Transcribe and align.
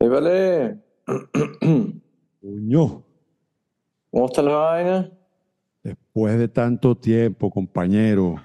Vale. 0.00 0.78
Coño, 2.40 3.02
¿Cómo 4.10 4.26
está 4.26 4.42
la 4.42 4.54
vaina? 4.54 5.10
después 5.82 6.38
de 6.38 6.48
tanto 6.48 6.94
tiempo, 6.96 7.50
compañero. 7.50 8.36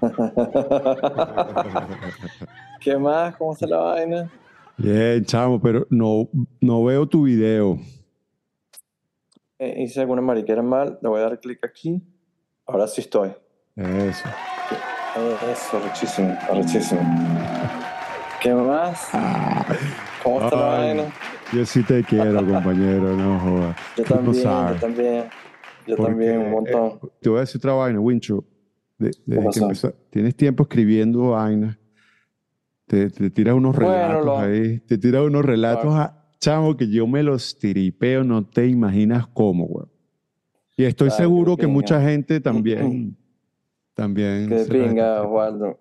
¿Qué 2.80 2.96
más? 2.98 3.36
¿Cómo 3.36 3.52
está 3.54 3.66
la 3.66 3.78
vaina? 3.78 4.30
Bien, 4.76 5.24
chamo, 5.24 5.60
pero 5.60 5.86
no, 5.90 6.28
no 6.60 6.84
veo 6.84 7.06
tu 7.08 7.22
video. 7.24 7.78
Eh, 9.58 9.82
hice 9.82 10.00
alguna 10.00 10.20
mariquera 10.20 10.62
mal. 10.62 10.98
Le 11.00 11.08
voy 11.08 11.20
a 11.20 11.24
dar 11.24 11.40
clic 11.40 11.64
aquí. 11.64 12.02
Ahora 12.66 12.86
sí 12.86 13.00
estoy. 13.00 13.30
Eso. 13.76 14.28
Eh, 14.28 15.36
Eso, 15.52 15.80
rechísimo, 15.80 16.36
rechísimo. 16.52 17.00
¿Qué 18.42 18.52
más? 18.54 19.08
¿Cómo 20.22 20.42
está 20.42 20.56
la 20.56 20.66
vaina? 20.66 21.04
Yo 21.52 21.64
sí 21.64 21.82
te 21.84 22.02
quiero, 22.04 22.44
compañero, 22.46 23.16
no 23.16 23.38
jodas. 23.38 23.76
Yo 23.96 24.04
Tú 24.04 24.14
no 24.14 24.20
también, 24.22 24.44
yo 24.74 24.76
también. 24.80 25.24
Yo 25.86 25.96
Porque, 25.96 26.10
también, 26.12 26.38
un 26.38 26.50
montón. 26.50 26.86
eh, 26.86 27.08
te 27.20 27.28
voy 27.28 27.38
a 27.38 27.40
decir 27.42 27.58
otra 27.58 27.72
vaina, 27.74 28.00
Wincho. 28.00 28.44
De- 28.98 29.10
desde 29.26 29.50
que 29.50 29.58
empezó- 29.60 29.94
tienes 30.10 30.34
tiempo 30.34 30.62
escribiendo 30.64 31.30
vainas. 31.30 31.78
Te, 32.86 33.10
te 33.10 33.30
tiras 33.30 33.54
unos 33.54 33.76
Bueno, 33.76 33.90
relatos 33.92 34.24
lo- 34.26 34.38
ahí. 34.38 34.78
Te 34.80 34.98
tiras 34.98 35.22
unos 35.22 35.44
relatos, 35.44 35.94
a, 35.94 36.24
chamo, 36.40 36.76
que 36.76 36.88
yo 36.88 37.06
me 37.06 37.22
los 37.22 37.58
tiripeo, 37.58 38.24
no 38.24 38.44
te 38.46 38.66
imaginas 38.66 39.26
cómo, 39.28 39.66
güey. 39.66 39.86
Y 40.76 40.84
estoy 40.84 41.08
Claro, 41.08 41.22
seguro 41.24 41.56
que 41.56 41.66
mucha 41.66 42.00
gente 42.00 42.40
también. 42.40 43.16
también. 43.94 44.48
Qué 44.48 44.58
se 44.64 44.72
pinga, 44.72 45.22
Waldo. 45.22 45.78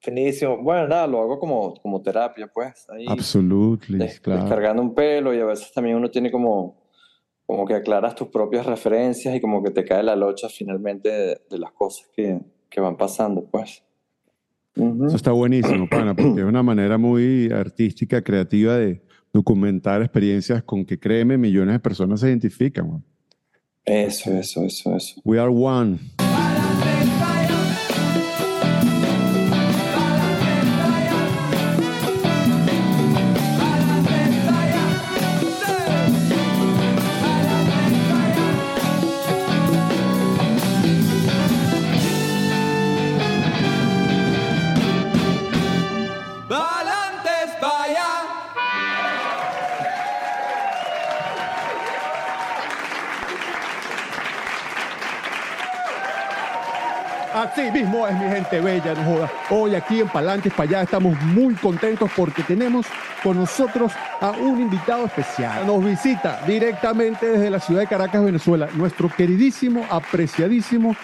Finísimo. 0.00 0.58
Bueno, 0.62 0.86
nada, 0.88 1.06
lo 1.06 1.20
hago 1.20 1.38
como, 1.38 1.74
como 1.74 2.00
terapia, 2.00 2.46
pues. 2.52 2.86
Ahí, 2.88 3.06
Absolutely, 3.08 3.98
des- 3.98 4.20
claro. 4.20 4.40
descargando 4.42 4.80
un 4.82 4.94
pelo 4.94 5.34
y 5.34 5.40
a 5.40 5.44
veces 5.44 5.72
también 5.72 5.96
uno 5.96 6.08
tiene 6.10 6.30
como, 6.30 6.80
como 7.46 7.66
que 7.66 7.74
aclaras 7.74 8.14
tus 8.14 8.28
propias 8.28 8.64
referencias 8.66 9.34
y 9.34 9.40
como 9.40 9.62
que 9.62 9.70
te 9.70 9.84
cae 9.84 10.02
la 10.02 10.14
locha 10.14 10.48
finalmente 10.48 11.08
de, 11.08 11.40
de 11.50 11.58
las 11.58 11.72
cosas 11.72 12.08
que, 12.14 12.38
que 12.70 12.80
van 12.80 12.96
pasando, 12.96 13.44
pues. 13.44 13.82
Eso 14.76 15.16
está 15.16 15.32
buenísimo, 15.32 15.88
pana, 15.88 16.14
porque 16.14 16.38
es 16.40 16.46
una 16.46 16.62
manera 16.62 16.96
muy 16.98 17.50
artística, 17.50 18.22
creativa 18.22 18.76
de 18.76 19.02
documentar 19.32 20.00
experiencias 20.02 20.62
con 20.62 20.84
que, 20.84 20.96
créeme, 21.00 21.36
millones 21.36 21.74
de 21.74 21.80
personas 21.80 22.20
se 22.20 22.28
identifican. 22.28 22.86
güey. 22.88 23.00
Eso, 23.84 24.30
eso, 24.30 24.62
eso, 24.62 24.94
eso. 24.94 25.20
We 25.24 25.40
are 25.40 25.50
one. 25.52 25.98
Mismo 57.72 58.08
es 58.08 58.14
mi 58.14 58.28
gente 58.28 58.60
bella, 58.60 58.94
no 58.94 59.04
joda. 59.04 59.30
Hoy 59.50 59.74
aquí 59.74 60.00
en 60.00 60.08
Palantes 60.08 60.52
para 60.52 60.68
allá 60.68 60.82
estamos 60.82 61.20
muy 61.22 61.54
contentos 61.54 62.10
porque 62.16 62.42
tenemos 62.42 62.86
con 63.22 63.36
nosotros 63.36 63.92
a 64.20 64.30
un 64.30 64.60
invitado 64.60 65.04
especial. 65.04 65.66
Nos 65.66 65.84
visita 65.84 66.40
directamente 66.46 67.26
desde 67.26 67.50
la 67.50 67.60
ciudad 67.60 67.82
de 67.82 67.86
Caracas, 67.86 68.24
Venezuela, 68.24 68.68
nuestro 68.74 69.08
queridísimo, 69.08 69.84
apreciadísimo, 69.90 70.96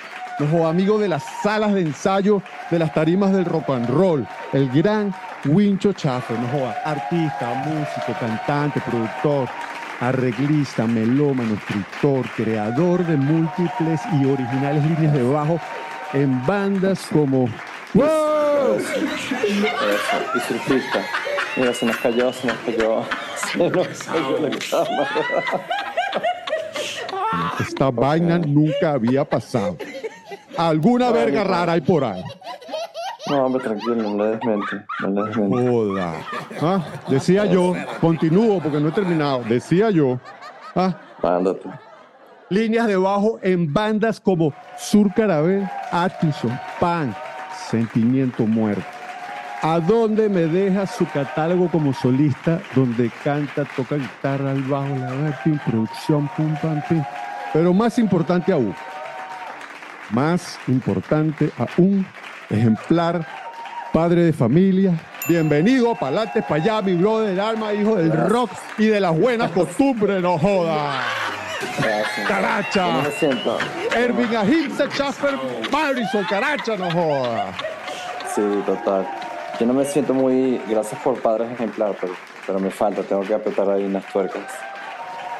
joda, 0.51 0.71
amigo 0.71 0.99
de 0.99 1.09
las 1.09 1.23
salas 1.43 1.75
de 1.75 1.83
ensayo 1.83 2.43
de 2.71 2.79
las 2.79 2.95
tarimas 2.95 3.33
del 3.33 3.45
rock 3.45 3.71
and 3.71 3.89
roll, 3.91 4.27
el 4.53 4.71
gran 4.71 5.15
Wincho 5.45 5.93
Chaffer, 5.93 6.39
no 6.39 6.49
joda, 6.49 6.77
artista, 6.85 7.63
músico, 7.67 8.19
cantante, 8.19 8.81
productor, 8.81 9.49
arreglista, 10.01 10.87
melómano, 10.87 11.55
escritor, 11.55 12.27
creador 12.37 13.07
de 13.07 13.17
múltiples 13.17 14.01
y 14.21 14.25
originales 14.25 14.83
líneas 14.85 15.13
de 15.13 15.23
bajo 15.23 15.61
en 16.15 16.47
bandas 16.47 17.07
como 17.13 17.49
¡Wow! 17.93 18.79
Eso. 18.79 19.01
Y 20.35 20.41
surfista. 20.41 21.05
Mira, 21.57 21.73
se 21.75 21.87
nos 21.87 21.97
cayó, 21.99 22.33
se 22.33 22.47
nos 22.49 22.57
cayó. 22.59 23.05
Se 23.37 23.59
nos 23.59 23.73
cayó 24.05 24.39
la 24.41 24.51
cámara. 24.71 25.67
Esta 27.61 27.91
vaina 27.91 28.39
nunca 28.39 28.93
había 28.93 29.25
pasado. 29.25 29.77
Alguna 30.57 31.11
verga 31.13 31.45
rara 31.45 31.73
hay 31.75 31.81
por 31.81 32.05
ahí. 32.05 32.23
No, 33.29 33.47
hombre, 33.47 33.63
tranquilo, 33.63 33.95
no 33.95 34.17
le 34.25 34.31
desmente. 34.33 34.85
No 35.01 35.09
le 35.09 35.29
desmente. 35.29 35.69
Joda. 35.71 36.15
Ah, 36.61 36.85
Decía 37.09 37.47
yo, 37.47 37.75
continúo 38.01 38.61
porque 38.61 38.81
no 38.81 38.89
he 38.89 38.93
terminado. 38.93 39.43
Decía 39.49 39.91
yo, 39.91 40.19
ah, 40.75 40.95
Mándate. 41.23 41.69
Líneas 42.51 42.87
de 42.87 42.97
bajo 42.97 43.39
en 43.43 43.73
bandas 43.73 44.21
como 44.21 44.53
Sur 44.79 45.13
Carabel, 45.15 45.69
Atkinson, 45.91 46.59
Pan, 46.81 47.15
Sentimiento 47.71 48.47
Muerto. 48.47 48.85
¿A 49.63 49.81
dónde 49.81 50.29
me 50.29 50.43
deja 50.43 50.87
su 50.87 51.07
catálogo 51.07 51.71
como 51.71 51.95
solista, 51.95 52.61
donde 52.75 53.11
canta, 53.23 53.65
toca 53.77 53.97
guitarra, 53.97 54.51
al 54.51 54.63
bajo, 54.63 54.95
la 54.95 55.11
vertium, 55.11 55.59
producción, 55.67 56.29
pum, 56.37 56.55
pam, 56.61 56.83
pim? 56.87 57.03
Pero 57.53 57.73
más 57.73 57.99
importante 57.99 58.53
aún, 58.53 58.75
más 60.11 60.59
importante 60.69 61.51
aún, 61.57 62.07
ejemplar, 62.51 63.27
padre 63.91 64.25
de 64.25 64.33
familia. 64.35 64.93
Bienvenido 65.27 65.93
a 65.93 65.95
Palates 65.99 66.45
para 66.45 66.63
allá, 66.63 66.83
mi 66.83 66.95
brother, 66.95 67.41
alma, 67.41 67.73
hijo 67.73 67.97
del 67.97 68.13
rock 68.29 68.51
y 68.77 68.87
de 68.87 69.01
las 69.01 69.19
buenas 69.19 69.51
costumbres, 69.53 70.21
no 70.21 70.39
joda. 70.39 71.01
Gracias. 71.79 72.29
Caracha. 72.29 72.85
¿Cómo 72.85 73.03
me 73.03 73.11
siento? 73.13 73.59
Ervin 73.97 74.37
Ahimsa 74.37 74.87
Schaffer, 74.91 75.35
Madison, 75.73 76.25
Caracha, 76.29 76.77
no 76.77 76.91
joda. 76.91 77.53
Sí, 78.35 78.43
total. 78.67 79.07
Yo 79.61 79.67
no 79.67 79.73
me 79.75 79.85
siento 79.85 80.15
muy. 80.15 80.61
Gracias 80.69 81.01
por 81.03 81.21
padres 81.21 81.51
ejemplar, 81.53 81.95
pero, 82.01 82.13
pero 82.47 82.59
me 82.59 82.71
falta. 82.71 83.03
Tengo 83.03 83.23
que 83.23 83.35
apretar 83.35 83.71
ahí 83.71 83.85
unas 83.85 84.05
tuercas 84.13 84.43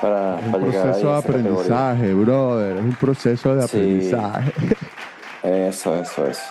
para, 0.01 0.39
Es 0.39 0.45
un 0.47 0.53
para 0.53 0.63
proceso 0.65 0.87
de 0.87 0.93
categoría. 0.93 1.19
aprendizaje, 1.19 2.15
brother. 2.15 2.77
Es 2.77 2.83
un 2.83 2.95
proceso 2.95 3.55
de 3.57 3.63
Sí. 3.63 3.77
aprendizaje. 3.77 4.53
Eso, 5.43 5.95
eso, 5.97 6.27
eso. 6.27 6.43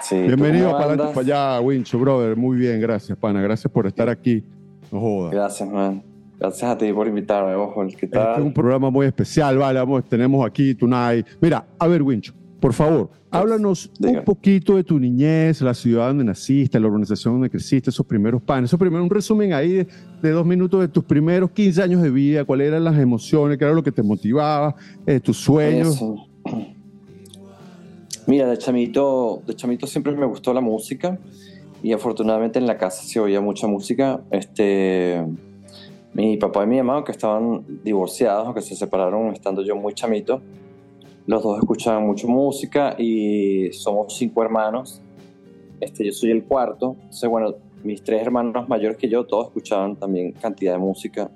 Sí, 0.00 0.16
¿tú 0.20 0.26
Bienvenido 0.26 0.66
cómo 0.70 0.76
a 0.76 0.80
Palates 0.80 1.00
andas? 1.06 1.14
para 1.26 1.52
allá, 1.54 1.60
Wincho, 1.60 1.98
brother. 1.98 2.36
Muy 2.36 2.56
bien, 2.56 2.80
gracias, 2.80 3.16
pana. 3.18 3.40
Gracias 3.42 3.72
por 3.72 3.86
estar 3.86 4.08
aquí. 4.08 4.44
No 4.90 5.00
joda. 5.00 5.30
Gracias, 5.30 5.68
man. 5.68 6.02
Gracias 6.38 6.70
a 6.70 6.78
ti 6.78 6.92
por 6.92 7.06
invitarme, 7.08 7.54
ojo. 7.54 7.80
¿Qué 7.86 7.92
Este 7.92 8.06
es 8.06 8.10
tal? 8.12 8.42
un 8.42 8.52
programa 8.52 8.90
muy 8.90 9.06
especial, 9.06 9.58
vale. 9.58 9.78
Vamos, 9.80 10.04
tenemos 10.08 10.46
aquí 10.46 10.74
Tonight. 10.74 11.26
Mira, 11.40 11.66
a 11.78 11.86
ver, 11.88 12.02
Wincho, 12.02 12.32
por 12.60 12.72
favor, 12.72 13.10
háblanos 13.30 13.90
diga. 13.98 14.20
un 14.20 14.24
poquito 14.24 14.76
de 14.76 14.84
tu 14.84 14.98
niñez, 15.00 15.60
la 15.62 15.74
ciudad 15.74 16.08
donde 16.08 16.24
naciste, 16.24 16.78
la 16.78 16.86
organización 16.86 17.34
donde 17.34 17.50
creciste, 17.50 17.90
esos 17.90 18.06
primeros 18.06 18.40
panes, 18.40 18.70
esos 18.70 18.78
primeros, 18.78 19.04
un 19.04 19.10
resumen 19.10 19.52
ahí 19.52 19.72
de, 19.72 19.86
de 20.22 20.30
dos 20.30 20.46
minutos 20.46 20.80
de 20.80 20.88
tus 20.88 21.02
primeros 21.04 21.50
15 21.50 21.82
años 21.82 22.02
de 22.02 22.10
vida, 22.10 22.44
cuáles 22.44 22.68
eran 22.68 22.84
las 22.84 22.96
emociones, 22.98 23.58
qué 23.58 23.64
era 23.64 23.74
lo 23.74 23.82
que 23.82 23.92
te 23.92 24.02
motivaba, 24.04 24.76
eh, 25.06 25.18
tus 25.20 25.36
sueños. 25.38 25.96
Eso. 25.96 26.26
Mira, 28.26 28.46
de 28.48 28.58
chamito, 28.58 29.42
de 29.46 29.54
chamito 29.56 29.86
siempre 29.86 30.12
me 30.14 30.26
gustó 30.26 30.52
la 30.52 30.60
música 30.60 31.18
y 31.82 31.92
afortunadamente 31.92 32.58
en 32.58 32.66
la 32.66 32.76
casa 32.76 33.02
se 33.02 33.18
oía 33.18 33.40
mucha 33.40 33.66
música. 33.66 34.20
Este, 34.30 35.24
mi 36.18 36.36
papá 36.36 36.64
y 36.64 36.66
mi 36.66 36.78
mamá, 36.78 37.04
que 37.04 37.12
estaban 37.12 37.64
divorciados, 37.84 38.52
que 38.52 38.60
se 38.60 38.74
separaron 38.74 39.32
estando 39.32 39.62
yo 39.62 39.76
muy 39.76 39.94
chamito, 39.94 40.42
los 41.26 41.44
dos 41.44 41.60
escuchaban 41.60 42.04
mucho 42.04 42.26
música 42.26 42.96
y 42.98 43.72
somos 43.72 44.16
cinco 44.16 44.42
hermanos. 44.42 45.00
Este, 45.78 46.04
yo 46.04 46.12
soy 46.12 46.32
el 46.32 46.42
cuarto. 46.42 46.96
Entonces, 46.98 47.30
bueno, 47.30 47.54
mis 47.84 48.02
tres 48.02 48.20
hermanos 48.20 48.68
mayores 48.68 48.96
que 48.96 49.08
yo, 49.08 49.24
todos 49.26 49.46
escuchaban 49.46 49.94
también 49.94 50.32
cantidad 50.32 50.72
de 50.72 50.78
música. 50.78 51.30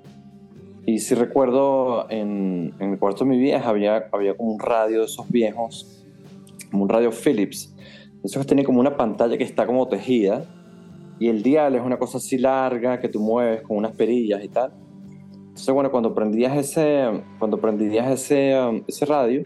Y 0.85 0.99
sí 0.99 1.15
recuerdo 1.15 2.09
en, 2.09 2.73
el 2.79 2.99
cuarto 2.99 3.23
de 3.23 3.29
mi 3.29 3.37
vieja 3.37 3.69
había, 3.69 4.09
había 4.11 4.35
como 4.35 4.51
un 4.51 4.59
radio 4.59 4.99
de 4.99 5.05
esos 5.05 5.29
viejos, 5.29 6.03
como 6.71 6.83
un 6.83 6.89
radio 6.89 7.11
Philips. 7.11 7.73
Eso 8.21 8.43
tiene 8.43 8.65
como 8.65 8.81
una 8.81 8.97
pantalla 8.97 9.37
que 9.37 9.45
está 9.45 9.65
como 9.65 9.87
tejida 9.87 10.43
y 11.19 11.29
el 11.29 11.43
dial 11.43 11.75
es 11.75 11.81
una 11.81 11.97
cosa 11.97 12.17
así 12.17 12.37
larga 12.37 12.99
que 12.99 13.07
tú 13.09 13.19
mueves 13.19 13.61
con 13.61 13.77
unas 13.77 13.93
perillas 13.93 14.43
y 14.43 14.49
tal. 14.49 14.71
Entonces, 15.49 15.73
bueno, 15.73 15.91
cuando 15.91 16.13
prendías 16.15 16.57
ese, 16.57 17.23
cuando 17.37 17.57
prendías 17.57 18.09
ese, 18.09 18.59
um, 18.59 18.81
ese 18.87 19.05
radio, 19.05 19.43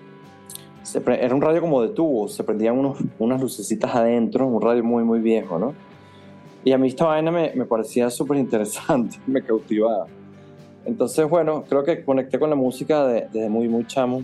se 0.81 1.01
pre- 1.01 1.23
era 1.23 1.35
un 1.35 1.41
radio 1.41 1.59
como 1.59 1.81
de 1.81 1.89
tubo, 1.89 2.29
se 2.29 2.43
prendían 2.43 2.77
unos, 2.77 2.97
unas 3.19 3.41
lucecitas 3.41 3.93
adentro, 3.93 4.47
un 4.47 4.61
radio 4.61 4.83
muy, 4.83 5.03
muy 5.03 5.19
viejo, 5.19 5.59
¿no? 5.59 5.73
Y 6.63 6.71
a 6.71 6.77
mí 6.77 6.87
esta 6.87 7.05
vaina 7.05 7.29
me, 7.31 7.51
me 7.55 7.65
parecía 7.65 8.09
súper 8.09 8.37
interesante, 8.37 9.17
me 9.27 9.41
cautivaba. 9.41 10.05
Entonces, 10.85 11.29
bueno, 11.29 11.65
creo 11.67 11.83
que 11.83 12.03
conecté 12.05 12.39
con 12.39 12.49
la 12.49 12.55
música 12.55 13.05
desde 13.05 13.49
muy, 13.49 13.67
muy 13.67 13.85
chamo. 13.85 14.23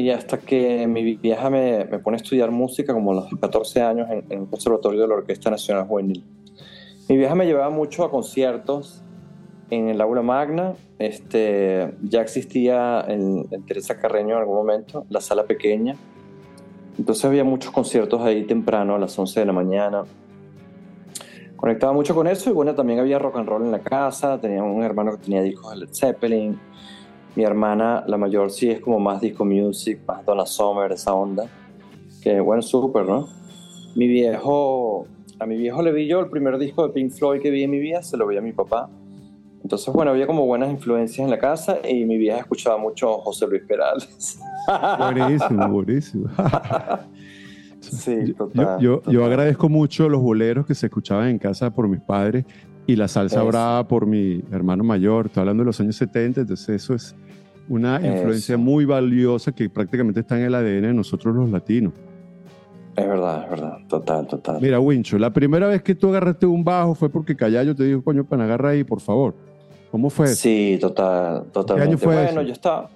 Y 0.00 0.10
hasta 0.10 0.38
que 0.38 0.86
mi 0.86 1.16
vieja 1.16 1.50
me, 1.50 1.84
me 1.84 1.98
pone 1.98 2.16
a 2.16 2.20
estudiar 2.22 2.50
música, 2.50 2.94
como 2.94 3.12
a 3.12 3.16
los 3.16 3.28
14 3.38 3.82
años, 3.82 4.08
en, 4.10 4.24
en, 4.30 4.40
un 4.40 4.46
conservatorio 4.46 5.02
de 5.02 5.08
la 5.08 5.14
Orquesta 5.16 5.50
Nacional 5.50 5.86
Juvenil. 5.86 6.24
Mi 7.06 7.18
vieja 7.18 7.34
me 7.34 7.44
llevaba 7.44 7.68
mucho 7.68 8.02
a 8.02 8.10
conciertos 8.10 9.04
en 9.68 9.90
el 9.90 10.00
aula 10.00 10.22
magna. 10.22 10.72
Este, 10.98 11.92
ya 12.02 12.22
existía 12.22 13.04
en, 13.08 13.46
en 13.50 13.66
Teresa 13.66 13.98
Carreño 13.98 14.36
en 14.36 14.40
algún 14.40 14.56
momento, 14.56 15.04
la 15.10 15.20
sala 15.20 15.44
pequeña. 15.44 15.96
Entonces 16.98 17.22
había 17.26 17.44
muchos 17.44 17.70
conciertos 17.70 18.22
ahí 18.22 18.44
temprano, 18.44 18.94
a 18.94 18.98
las 18.98 19.18
11 19.18 19.40
de 19.40 19.46
la 19.46 19.52
mañana. 19.52 20.04
Conectaba 21.56 21.92
mucho 21.92 22.14
con 22.14 22.26
eso 22.26 22.48
y 22.48 22.54
bueno, 22.54 22.74
también 22.74 23.00
había 23.00 23.18
rock 23.18 23.36
and 23.36 23.46
roll 23.46 23.62
en 23.64 23.70
la 23.70 23.80
casa. 23.80 24.40
Tenía 24.40 24.62
un 24.62 24.82
hermano 24.82 25.12
que 25.12 25.18
tenía 25.18 25.42
discos 25.42 25.72
de 25.72 25.76
Led 25.76 25.90
Zeppelin. 25.92 26.58
Mi 27.36 27.44
hermana, 27.44 28.04
la 28.06 28.16
mayor, 28.16 28.50
sí 28.50 28.70
es 28.70 28.80
como 28.80 28.98
más 28.98 29.20
disco 29.20 29.44
music, 29.44 30.00
más 30.06 30.24
Donna 30.24 30.46
Summer, 30.46 30.90
esa 30.92 31.14
onda. 31.14 31.46
Que 32.22 32.40
bueno, 32.40 32.62
súper, 32.62 33.06
¿no? 33.06 33.28
Mi 33.94 34.08
viejo, 34.08 35.06
a 35.38 35.46
mi 35.46 35.56
viejo 35.56 35.82
le 35.82 35.92
vi 35.92 36.06
yo 36.06 36.20
el 36.20 36.28
primer 36.28 36.58
disco 36.58 36.86
de 36.86 36.92
Pink 36.92 37.12
Floyd 37.12 37.40
que 37.40 37.50
vi 37.50 37.62
en 37.62 37.70
mi 37.70 37.78
vida, 37.78 38.02
se 38.02 38.16
lo 38.16 38.26
vi 38.26 38.36
a 38.36 38.40
mi 38.40 38.52
papá. 38.52 38.90
Entonces, 39.62 39.92
bueno, 39.92 40.10
había 40.10 40.26
como 40.26 40.46
buenas 40.46 40.70
influencias 40.70 41.24
en 41.24 41.30
la 41.30 41.38
casa 41.38 41.78
y 41.88 42.04
mi 42.04 42.16
vieja 42.16 42.38
escuchaba 42.40 42.78
mucho 42.78 43.18
José 43.18 43.46
Luis 43.46 43.62
Perales. 43.62 44.40
Buenísimo, 44.98 45.68
buenísimo. 45.68 46.28
sí, 47.80 48.32
total. 48.34 48.78
Yo, 48.80 49.02
yo, 49.02 49.10
yo, 49.10 49.24
agradezco 49.24 49.68
mucho 49.68 50.08
los 50.08 50.20
boleros 50.20 50.66
que 50.66 50.74
se 50.74 50.86
escuchaban 50.86 51.28
en 51.28 51.38
casa 51.38 51.72
por 51.72 51.88
mis 51.88 52.00
padres 52.00 52.44
y 52.90 52.96
la 52.96 53.06
salsa 53.06 53.42
brava 53.44 53.86
por 53.86 54.04
mi 54.04 54.42
hermano 54.50 54.82
mayor. 54.82 55.26
Estoy 55.26 55.42
hablando 55.42 55.62
de 55.62 55.66
los 55.66 55.80
años 55.80 55.94
70, 55.94 56.40
entonces 56.40 56.68
eso 56.68 56.94
es 56.94 57.14
una 57.68 58.04
influencia 58.04 58.56
muy 58.56 58.84
valiosa 58.84 59.52
que 59.52 59.70
prácticamente 59.70 60.20
está 60.20 60.36
en 60.36 60.46
el 60.46 60.54
ADN 60.56 60.82
de 60.82 60.92
nosotros 60.92 61.36
los 61.36 61.48
latinos. 61.50 61.92
Es 62.96 63.06
verdad, 63.06 63.44
es 63.44 63.50
verdad, 63.50 63.78
total, 63.88 64.26
total. 64.26 64.60
Mira, 64.60 64.80
Wincho, 64.80 65.18
la 65.18 65.32
primera 65.32 65.68
vez 65.68 65.82
que 65.82 65.94
tú 65.94 66.08
agarraste 66.08 66.46
un 66.46 66.64
bajo 66.64 66.96
fue 66.96 67.08
porque 67.08 67.36
Callayo 67.36 67.76
te 67.76 67.84
dijo, 67.84 68.02
coño, 68.02 68.24
pan, 68.24 68.40
agarra 68.40 68.70
ahí, 68.70 68.82
por 68.82 69.00
favor. 69.00 69.36
¿Cómo 69.92 70.10
fue? 70.10 70.26
Sí, 70.26 70.76
total, 70.80 71.44
totalmente. 71.52 71.86
¿Qué 71.86 71.92
año 71.92 71.98
fue 71.98 72.14
bueno, 72.24 72.40
eso? 72.40 72.42
yo 72.42 72.52
estaba. 72.52 72.90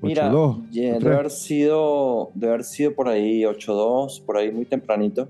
Mira, 0.00 0.32
debe 0.70 1.14
haber, 1.14 1.30
sido, 1.30 2.30
debe 2.34 2.54
haber 2.54 2.64
sido 2.64 2.94
por 2.94 3.08
ahí 3.08 3.42
8-2, 3.42 4.24
por 4.24 4.38
ahí 4.38 4.50
muy 4.50 4.64
tempranito. 4.64 5.28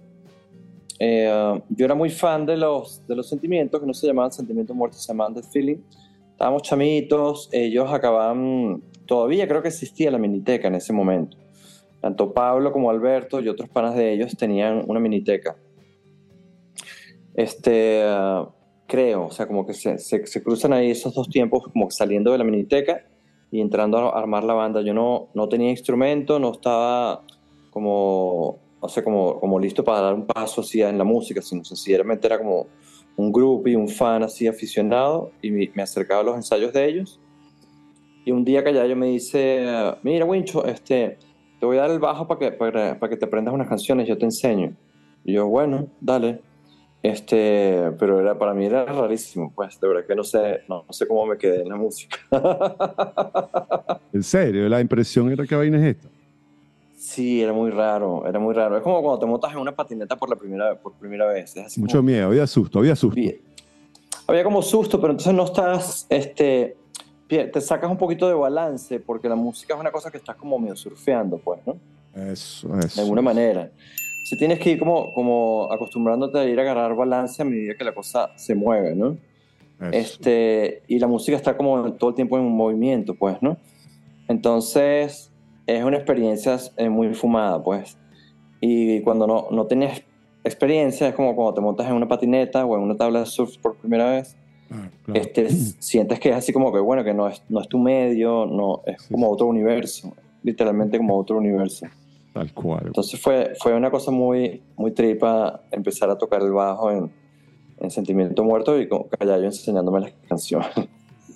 Eh, 0.99 1.61
yo 1.71 1.85
era 1.85 1.95
muy 1.95 2.11
fan 2.11 2.47
de 2.47 2.57
los, 2.57 3.07
de 3.07 3.17
los 3.17 3.29
sentimientos, 3.29 3.81
que 3.81 3.87
no 3.87 3.95
se 3.95 4.07
llamaban 4.07 4.33
sentimientos 4.33 4.77
muertos, 4.77 5.03
se 5.03 5.09
llamaban 5.09 5.35
The 5.35 5.43
Feeling. 5.43 5.79
Estábamos 6.31 6.63
chamitos, 6.63 7.49
ellos 7.53 7.93
acababan, 7.93 8.83
todavía 9.07 9.47
creo 9.47 9.63
que 9.63 9.69
existía 9.69 10.11
la 10.11 10.19
miniteca 10.19 10.69
en 10.69 10.75
ese 10.75 10.93
momento. 10.93 11.37
Tanto 12.01 12.33
Pablo 12.35 12.73
como 12.73 12.91
Alberto 12.91 13.41
y 13.41 13.49
otros 13.49 13.69
panas 13.69 13.95
de 13.95 14.13
ellos 14.13 14.37
tenían 14.37 14.85
una 14.87 15.01
miniteca. 15.01 15.57
Este, 17.35 18.05
creo, 18.87 19.27
o 19.27 19.31
sea, 19.31 19.47
como 19.47 19.67
que 19.67 19.75
se, 19.75 19.99
se, 19.99 20.27
se, 20.27 20.43
cruzan 20.43 20.73
ahí 20.73 20.91
esos 20.91 21.15
dos 21.15 21.29
tiempos, 21.29 21.65
como 21.73 21.91
saliendo 21.91 22.31
de 22.33 22.39
la 22.39 22.45
miniteca 22.45 23.07
y 23.51 23.61
entrando 23.61 23.99
a 23.99 24.19
armar 24.19 24.45
la 24.45 24.55
banda. 24.55 24.83
Yo 24.83 24.95
no, 24.95 25.29
no 25.35 25.49
tenía 25.49 25.71
instrumento, 25.71 26.39
no 26.39 26.53
estaba 26.53 27.23
como, 27.71 28.59
o 28.85 28.89
sea, 28.89 29.03
como, 29.03 29.41
como 29.41 29.59
listo 29.59 29.83
para 29.83 30.03
dar 30.03 30.15
un 30.15 30.27
paso 30.27 30.61
así 30.61 30.83
en 30.83 30.99
la 30.99 31.05
música, 31.05 31.41
sino 31.41 31.65
sencillamente 31.65 32.27
era 32.27 32.37
como 32.37 32.67
un 33.17 33.33
grupo 33.33 33.67
y 33.67 33.75
un 33.75 33.89
fan 33.89 34.23
así 34.23 34.47
aficionado 34.47 35.31
y 35.41 35.51
me, 35.51 35.71
me 35.75 35.83
acercaba 35.83 36.21
a 36.21 36.25
los 36.25 36.37
ensayos 36.37 36.71
de 36.75 36.87
ellos. 36.87 37.19
Y 38.27 38.31
un 38.31 38.45
día 38.45 38.63
Callayo 38.63 38.95
me 38.95 39.07
dice, 39.07 39.65
mira 40.03 40.27
Wincho, 40.27 40.67
este, 40.67 41.17
te 41.59 41.65
voy 41.65 41.79
a 41.79 41.83
dar 41.83 41.93
el 41.93 41.99
bajo 41.99 42.29
para 42.29 42.39
que, 42.39 42.53
para, 42.53 42.99
para 42.99 43.09
que 43.09 43.17
te 43.17 43.25
aprendas 43.25 43.55
unas 43.55 43.69
canciones, 43.69 44.07
yo 44.07 44.19
te 44.19 44.27
enseño. 44.27 44.77
Y 45.25 45.33
yo, 45.33 45.47
bueno, 45.47 45.89
dale. 46.01 46.43
Este, 47.03 47.91
pero 47.99 48.21
era, 48.21 48.39
para 48.39 48.53
mí 48.53 48.67
era 48.67 48.85
rarísimo, 48.85 49.51
pues, 49.55 49.81
de 49.81 49.89
verdad 49.89 50.07
que 50.07 50.15
no 50.15 50.25
sé, 50.25 50.61
no, 50.69 50.85
no 50.87 50.93
sé 50.93 51.07
cómo 51.07 51.25
me 51.27 51.39
quedé 51.39 51.63
en 51.63 51.69
la 51.71 51.77
música. 51.77 52.19
¿En 54.13 54.23
serio? 54.23 54.69
¿La 54.69 54.81
impresión 54.81 55.31
era 55.31 55.47
que 55.47 55.55
vaina 55.55 55.79
es 55.79 55.97
esta? 55.97 56.14
Sí, 57.05 57.43
era 57.43 57.53
muy 57.53 57.71
raro, 57.71 58.27
era 58.27 58.39
muy 58.39 58.55
raro. 58.55 58.79
Es 58.79 58.83
como 58.83 59.03
cuando 59.03 59.19
te 59.19 59.27
montas 59.27 59.53
en 59.53 59.59
una 59.59 59.77
patineta 59.77 60.17
por 60.17 60.31
la 60.31 60.37
primera, 60.37 60.75
por 60.81 60.95
primera 60.95 61.27
vez. 61.27 61.55
Es 61.55 61.67
así 61.67 61.79
Mucho 61.79 61.99
como, 61.99 62.05
miedo, 62.05 62.29
había 62.29 62.47
susto, 62.47 62.79
había 62.79 62.97
susto. 62.97 63.21
Había 64.27 64.43
como 64.43 64.63
susto, 64.63 64.99
pero 64.99 65.11
entonces 65.11 65.35
no 65.35 65.45
estás, 65.45 66.07
este, 66.09 66.79
te 67.29 67.61
sacas 67.61 67.91
un 67.91 67.99
poquito 67.99 68.27
de 68.27 68.33
balance, 68.33 69.01
porque 69.01 69.29
la 69.29 69.35
música 69.35 69.75
es 69.75 69.81
una 69.81 69.93
cosa 69.93 70.11
que 70.11 70.17
estás 70.17 70.35
como 70.37 70.59
medio 70.59 70.77
surfeando, 70.77 71.37
pues, 71.37 71.61
¿no? 71.67 71.77
Eso, 72.15 72.75
eso. 72.79 72.97
De 72.97 73.03
alguna 73.03 73.21
manera. 73.21 73.71
Si 74.25 74.39
tienes 74.39 74.59
que 74.59 74.71
ir 74.71 74.79
como, 74.79 75.13
como 75.13 75.71
acostumbrándote 75.71 76.39
a 76.39 76.45
ir 76.47 76.59
a 76.59 76.63
agarrar 76.63 76.97
balance 76.97 77.43
a 77.43 77.45
medida 77.45 77.75
que 77.77 77.85
la 77.85 77.95
cosa 77.95 78.31
se 78.35 78.55
mueve, 78.55 78.95
¿no? 78.95 79.19
Eso. 79.79 79.91
Este, 79.93 80.83
y 80.89 80.99
la 80.99 81.07
música 81.07 81.37
está 81.37 81.55
como 81.55 81.93
todo 81.93 82.11
el 82.11 82.17
tiempo 82.17 82.39
en 82.39 82.47
movimiento, 82.47 83.15
pues, 83.15 83.43
¿no? 83.43 83.59
Entonces, 84.27 85.31
es 85.67 85.85
una 85.85 85.97
experiencia 85.97 86.59
eh, 86.77 86.89
muy 86.89 87.15
fumada, 87.15 87.63
pues. 87.63 87.99
Y 88.61 89.01
cuando 89.03 89.27
no, 89.27 89.49
no 89.51 89.67
tienes 89.67 90.03
experiencia, 90.43 91.09
es 91.09 91.15
como 91.15 91.35
cuando 91.35 91.55
te 91.55 91.61
montas 91.61 91.89
en 91.89 91.95
una 91.95 92.09
patineta 92.09 92.65
o 92.65 92.77
en 92.77 92.83
una 92.83 92.97
tabla 92.97 93.21
de 93.21 93.27
surf 93.27 93.57
por 93.59 93.77
primera 93.77 94.11
vez. 94.11 94.37
Ah, 94.71 94.89
claro. 95.05 95.21
este, 95.21 95.51
sientes 95.51 96.19
que 96.19 96.31
es 96.31 96.37
así 96.37 96.53
como 96.53 96.73
que, 96.73 96.81
bueno, 96.81 97.05
que 97.05 97.15
no 97.15 97.29
es, 97.29 97.43
no 97.49 97.61
es 97.61 97.69
tu 97.69 97.79
medio, 97.79 98.47
no, 98.47 98.83
es 98.87 99.03
sí, 99.03 99.13
como 99.13 99.27
sí. 99.27 99.33
otro 99.35 99.47
universo, 99.47 100.15
literalmente 100.43 100.99
como 100.99 101.19
otro 101.19 101.37
universo. 101.37 101.87
Tal 102.33 102.53
cual. 102.53 102.85
Entonces 102.87 103.21
fue, 103.21 103.53
fue 103.61 103.75
una 103.75 103.91
cosa 103.91 104.11
muy, 104.11 104.63
muy 104.77 104.93
tripa 104.93 105.61
empezar 105.71 106.11
a 106.11 106.19
tocar 106.19 106.43
el 106.43 106.53
bajo 106.53 106.91
en, 106.91 107.11
en 107.79 107.91
Sentimiento 107.91 108.43
Muerto 108.43 108.81
y 108.81 108.89
con 108.89 109.05
Callayo 109.05 109.45
enseñándome 109.45 110.01
las 110.01 110.13
canciones. 110.29 110.71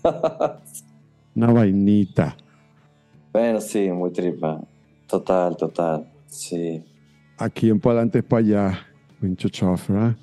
una 1.34 1.52
vainita. 1.52 2.36
Bueno, 3.32 3.60
sí, 3.60 3.90
muy 3.90 4.10
tripa. 4.10 4.60
Total, 5.06 5.56
total. 5.56 6.06
Sí. 6.26 6.84
Aquí 7.38 7.70
en 7.70 7.80
Palantes 7.80 8.22
para 8.24 8.40
allá, 8.40 8.78
Wincho 9.22 9.48
Chofra, 9.48 10.16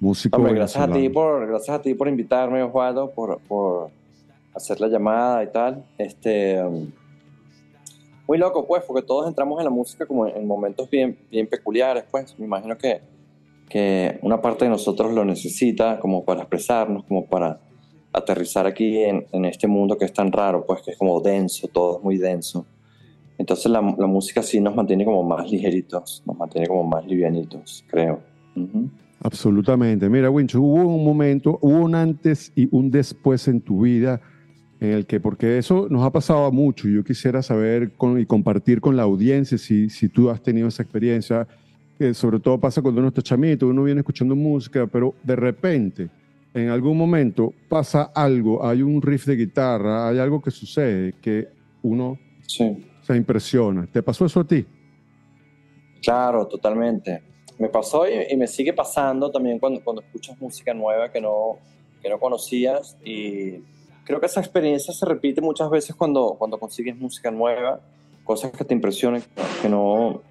músico. 0.00 0.36
Hombre, 0.36 0.54
gracias 0.54 0.82
a 0.82 0.90
ti 0.90 1.08
por, 1.08 1.46
gracias 1.46 1.78
a 1.78 1.82
ti 1.82 1.94
por 1.94 2.08
invitarme, 2.08 2.62
Osvaldo, 2.62 3.10
por, 3.10 3.40
por 3.42 3.90
hacer 4.54 4.80
la 4.80 4.88
llamada 4.88 5.42
y 5.44 5.52
tal. 5.52 5.84
Este, 5.98 6.62
um, 6.62 6.90
muy 8.26 8.38
loco, 8.38 8.66
pues, 8.66 8.82
porque 8.84 9.02
todos 9.02 9.28
entramos 9.28 9.58
en 9.58 9.64
la 9.64 9.70
música 9.70 10.06
como 10.06 10.26
en 10.26 10.46
momentos 10.46 10.88
bien, 10.88 11.18
bien 11.30 11.46
peculiares, 11.46 12.04
pues. 12.10 12.38
Me 12.38 12.46
imagino 12.46 12.78
que, 12.78 13.02
que 13.68 14.18
una 14.22 14.40
parte 14.40 14.64
de 14.64 14.70
nosotros 14.70 15.12
lo 15.12 15.24
necesita 15.24 16.00
como 16.00 16.24
para 16.24 16.40
expresarnos, 16.40 17.04
como 17.04 17.26
para 17.26 17.60
aterrizar 18.14 18.66
aquí 18.66 18.98
en, 18.98 19.26
en, 19.32 19.44
este 19.44 19.66
mundo 19.66 19.98
que 19.98 20.04
es 20.04 20.12
tan 20.12 20.30
raro, 20.30 20.64
pues 20.64 20.82
que 20.82 20.92
es 20.92 20.96
como 20.96 21.20
denso, 21.20 21.68
todo 21.68 21.98
es 21.98 22.04
muy 22.04 22.16
denso. 22.16 22.64
Entonces 23.36 23.66
la, 23.66 23.80
la, 23.80 24.06
música 24.06 24.42
sí 24.42 24.60
nos 24.60 24.76
mantiene 24.76 25.04
como 25.04 25.24
más 25.24 25.50
ligeritos, 25.50 26.22
nos 26.24 26.38
mantiene 26.38 26.68
como 26.68 26.84
más 26.84 27.04
livianitos, 27.04 27.84
creo. 27.88 28.20
Uh 28.54 28.60
-huh. 28.60 28.90
Absolutamente. 29.20 30.08
Mira, 30.08 30.30
Wincho, 30.30 30.60
hubo 30.60 30.86
un 30.86 31.04
momento, 31.04 31.58
hubo 31.60 31.80
un 31.80 31.94
antes 31.94 32.52
y 32.54 32.68
un 32.70 32.90
después 32.90 33.48
en 33.48 33.60
tu 33.60 33.80
vida 33.82 34.20
en 34.80 34.90
el 34.90 35.06
que, 35.06 35.18
porque 35.18 35.58
eso 35.58 35.88
nos 35.90 36.04
ha 36.04 36.10
pasado 36.10 36.52
mucho, 36.52 36.88
yo 36.88 37.02
quisiera 37.02 37.42
saber 37.42 37.92
con, 37.92 38.20
y 38.20 38.26
compartir 38.26 38.80
con 38.80 38.96
la 38.96 39.02
audiencia 39.02 39.56
si, 39.58 39.88
si 39.88 40.08
tú 40.08 40.30
has 40.30 40.42
tenido 40.42 40.68
esa 40.68 40.82
experiencia, 40.82 41.48
que 41.98 42.12
sobre 42.12 42.38
todo 42.38 42.58
pasa 42.60 42.82
cuando 42.82 43.00
uno 43.00 43.08
está 43.08 43.22
chamito, 43.22 43.66
uno 43.66 43.82
viene 43.84 44.00
escuchando 44.00 44.36
música, 44.36 44.86
pero 44.86 45.14
de 45.22 45.36
repente 45.36 46.10
en 46.54 46.68
algún 46.68 46.96
momento 46.96 47.52
pasa 47.68 48.12
algo, 48.14 48.64
hay 48.64 48.80
un 48.80 49.02
riff 49.02 49.26
de 49.26 49.36
guitarra, 49.36 50.08
hay 50.08 50.18
algo 50.18 50.40
que 50.40 50.52
sucede 50.52 51.14
que 51.20 51.48
uno 51.82 52.18
sí. 52.46 52.86
se 53.02 53.16
impresiona. 53.16 53.86
¿Te 53.86 54.02
pasó 54.02 54.24
eso 54.24 54.40
a 54.40 54.44
ti? 54.44 54.64
Claro, 56.00 56.46
totalmente. 56.46 57.22
Me 57.58 57.68
pasó 57.68 58.08
y, 58.08 58.32
y 58.32 58.36
me 58.36 58.46
sigue 58.46 58.72
pasando 58.72 59.30
también 59.30 59.58
cuando, 59.58 59.82
cuando 59.82 60.02
escuchas 60.02 60.40
música 60.40 60.72
nueva 60.72 61.10
que 61.10 61.20
no, 61.20 61.58
que 62.00 62.08
no 62.08 62.20
conocías 62.20 62.96
y 63.04 63.58
creo 64.04 64.20
que 64.20 64.26
esa 64.26 64.40
experiencia 64.40 64.94
se 64.94 65.06
repite 65.06 65.40
muchas 65.40 65.68
veces 65.70 65.96
cuando, 65.96 66.36
cuando 66.38 66.58
consigues 66.58 66.96
música 66.96 67.30
nueva, 67.30 67.80
cosas 68.22 68.52
que 68.52 68.64
te 68.64 68.74
impresionan, 68.74 69.22
que 69.60 69.68
no 69.68 70.22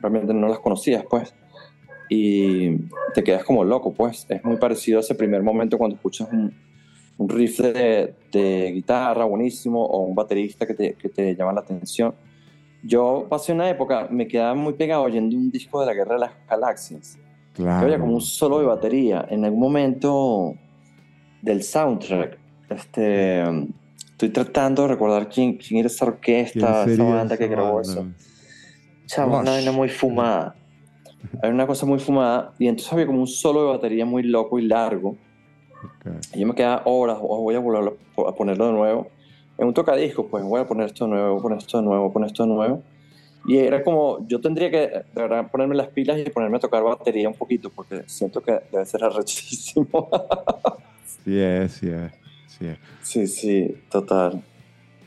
realmente 0.00 0.34
no 0.34 0.48
las 0.48 0.58
conocías, 0.58 1.04
pues 1.08 1.32
y 2.08 2.76
te 3.14 3.22
quedas 3.24 3.44
como 3.44 3.64
loco, 3.64 3.92
pues. 3.92 4.26
Es 4.28 4.44
muy 4.44 4.56
parecido 4.56 4.98
a 4.98 5.00
ese 5.00 5.14
primer 5.14 5.42
momento 5.42 5.78
cuando 5.78 5.96
escuchas 5.96 6.28
un, 6.32 6.54
un 7.18 7.28
riff 7.28 7.60
de, 7.60 8.14
de, 8.32 8.72
guitarra 8.72 9.24
buenísimo 9.24 9.84
o 9.84 10.00
un 10.00 10.14
baterista 10.14 10.66
que 10.66 10.74
te, 10.74 10.94
que 10.94 11.08
te, 11.08 11.34
llama 11.34 11.52
la 11.52 11.60
atención. 11.60 12.14
Yo 12.82 13.26
pasé 13.28 13.52
una 13.52 13.68
época, 13.68 14.08
me 14.10 14.28
quedaba 14.28 14.54
muy 14.54 14.74
pegado 14.74 15.02
oyendo 15.02 15.36
un 15.36 15.50
disco 15.50 15.80
de 15.80 15.86
la 15.86 15.94
Guerra 15.94 16.14
de 16.14 16.20
las 16.20 16.32
Galaxias. 16.48 17.18
Claro. 17.54 17.80
Que 17.80 17.84
había 17.86 17.98
como 17.98 18.14
un 18.14 18.20
solo 18.20 18.60
de 18.60 18.66
batería. 18.66 19.26
En 19.30 19.44
algún 19.44 19.60
momento 19.60 20.54
del 21.42 21.62
soundtrack 21.62 22.38
Este, 22.68 23.42
estoy 24.10 24.28
tratando 24.28 24.82
de 24.82 24.88
recordar 24.88 25.28
quién, 25.28 25.56
quién 25.56 25.80
era 25.80 25.86
esa 25.86 26.04
orquesta, 26.04 26.84
esa 26.84 27.02
banda 27.02 27.36
que 27.36 27.48
grabó 27.48 27.80
eso. 27.80 28.06
Chavo, 29.06 29.38
una 29.40 29.52
vaina 29.52 29.72
muy 29.72 29.88
fumada. 29.88 30.54
Era 31.42 31.52
una 31.52 31.66
cosa 31.66 31.86
muy 31.86 31.98
fumada 31.98 32.52
y 32.58 32.68
entonces 32.68 32.92
había 32.92 33.06
como 33.06 33.20
un 33.20 33.26
solo 33.26 33.62
de 33.62 33.68
batería 33.68 34.04
muy 34.04 34.22
loco 34.22 34.58
y 34.58 34.62
largo. 34.62 35.16
Y 36.34 36.40
yo 36.40 36.46
me 36.46 36.54
quedaba 36.54 36.82
horas, 36.84 37.18
o 37.20 37.42
voy 37.42 37.54
a 37.54 37.58
volver 37.58 37.94
a 38.16 38.32
ponerlo 38.32 38.66
de 38.66 38.72
nuevo. 38.72 39.08
En 39.58 39.68
un 39.68 39.74
tocadiscos, 39.74 40.26
pues 40.30 40.44
voy 40.44 40.60
a 40.60 40.66
poner 40.66 40.86
esto 40.86 41.04
de 41.04 41.10
nuevo, 41.10 41.30
voy 41.30 41.38
a 41.38 41.42
poner 41.42 41.58
esto 41.58 41.78
de 41.78 41.84
nuevo, 41.84 42.02
voy 42.02 42.10
a 42.10 42.12
poner 42.12 42.26
esto 42.28 42.42
de 42.42 42.48
nuevo. 42.48 42.82
Y 43.46 43.58
era 43.58 43.82
como, 43.82 44.26
yo 44.26 44.40
tendría 44.40 44.70
que 44.70 44.78
de 44.78 45.04
verdad 45.14 45.50
ponerme 45.50 45.76
las 45.76 45.88
pilas 45.88 46.18
y 46.18 46.28
ponerme 46.30 46.56
a 46.56 46.60
tocar 46.60 46.82
batería 46.82 47.28
un 47.28 47.34
poquito, 47.34 47.70
porque 47.70 48.02
siento 48.06 48.42
que 48.42 48.60
debe 48.72 48.84
ser 48.84 49.04
arrechísimo. 49.04 50.08
sí 51.24 51.38
es, 51.38 51.72
sí 51.72 51.88
es, 51.88 52.12
sí 52.46 52.66
es. 52.66 52.78
Sí, 53.02 53.26
sí, 53.26 53.74
total. 53.88 54.42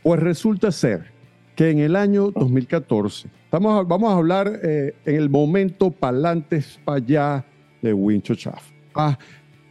Pues 0.02 0.20
resulta 0.22 0.72
ser 0.72 1.19
que 1.60 1.72
en 1.72 1.80
el 1.80 1.98
año 1.98 2.32
2014, 2.32 3.28
estamos, 3.44 3.86
vamos 3.86 4.14
a 4.14 4.16
hablar 4.16 4.62
eh, 4.64 4.96
en 5.04 5.16
el 5.18 5.30
momento 5.30 5.92
pa'lantes 5.92 6.80
para 6.86 7.00
allá 7.00 7.46
de 7.82 7.94
Wincho 7.94 8.34
Chaff. 8.34 8.64
Ah, 8.96 9.20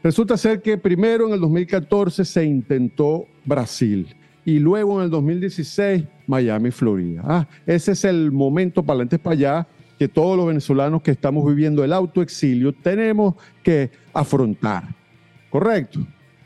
resulta 0.03 0.37
ser 0.37 0.61
que 0.61 0.77
primero 0.77 1.27
en 1.27 1.33
el 1.33 1.41
2014 1.41 2.27
se 2.27 2.45
intentó 2.45 3.25
Brasil 3.43 4.15
y 4.45 4.59
luego 4.59 4.99
en 4.99 5.05
el 5.05 5.11
2016 5.11 6.05
Miami, 6.27 6.71
Florida. 6.73 7.23
Ah, 7.25 7.49
ese 7.65 7.93
es 7.93 8.05
el 8.05 8.33
momento 8.33 8.83
para 8.83 8.97
adelante 8.97 9.19
para 9.19 9.33
allá 9.33 9.67
que 9.99 10.09
todos 10.09 10.37
los 10.37 10.47
venezolanos 10.47 11.01
que 11.01 11.13
estamos 11.13 11.47
viviendo 11.47 11.83
el 11.83 11.95
autoexilio 11.95 12.75
tenemos 12.75 13.35
que 13.63 13.91
afrontar. 14.13 14.95
¿Correcto? 15.49 16.01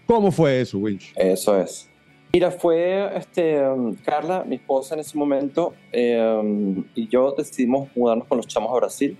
¿Cómo 0.06 0.30
fue 0.30 0.60
eso, 0.60 0.78
Winch? 0.78 1.12
Eso 1.16 1.60
es. 1.60 1.88
Mira, 2.34 2.50
fue 2.50 3.14
este, 3.14 3.60
um, 3.60 3.94
Carla, 3.94 4.42
mi 4.42 4.54
esposa 4.54 4.94
en 4.94 5.00
ese 5.00 5.18
momento, 5.18 5.74
em, 5.92 6.82
y 6.94 7.06
yo 7.06 7.32
decidimos 7.32 7.94
mudarnos 7.94 8.26
con 8.26 8.38
los 8.38 8.46
chamos 8.46 8.72
a 8.72 8.76
Brasil. 8.76 9.18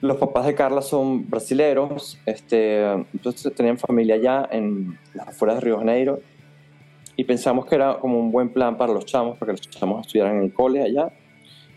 Los 0.00 0.16
papás 0.16 0.44
de 0.46 0.56
Carla 0.56 0.82
son 0.82 1.30
brasileros, 1.30 2.18
este, 2.26 2.82
entonces 3.12 3.54
tenían 3.54 3.78
familia 3.78 4.16
allá 4.16 4.48
en 4.50 4.98
las 5.14 5.28
afueras 5.28 5.58
de 5.58 5.60
Río 5.60 5.78
Janeiro 5.78 6.18
y 7.16 7.22
pensamos 7.22 7.64
que 7.64 7.76
era 7.76 8.00
como 8.00 8.18
un 8.18 8.32
buen 8.32 8.48
plan 8.48 8.76
para 8.76 8.92
los 8.92 9.06
chamos, 9.06 9.38
para 9.38 9.54
que 9.54 9.58
los 9.58 9.70
chamos 9.70 10.04
estudiaran 10.04 10.38
en 10.38 10.42
el 10.42 10.52
cole 10.52 10.82
allá 10.82 11.12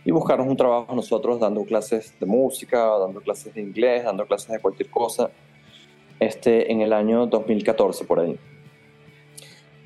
y 0.03 0.09
buscarnos 0.09 0.47
un 0.47 0.57
trabajo 0.57 0.95
nosotros 0.95 1.39
dando 1.39 1.63
clases 1.63 2.19
de 2.19 2.25
música, 2.25 2.79
dando 2.97 3.21
clases 3.21 3.53
de 3.53 3.61
inglés, 3.61 4.03
dando 4.03 4.25
clases 4.25 4.49
de 4.49 4.59
cualquier 4.59 4.89
cosa, 4.89 5.29
este, 6.19 6.71
en 6.71 6.81
el 6.81 6.91
año 6.91 7.27
2014 7.27 8.03
por 8.05 8.21
ahí. 8.21 8.39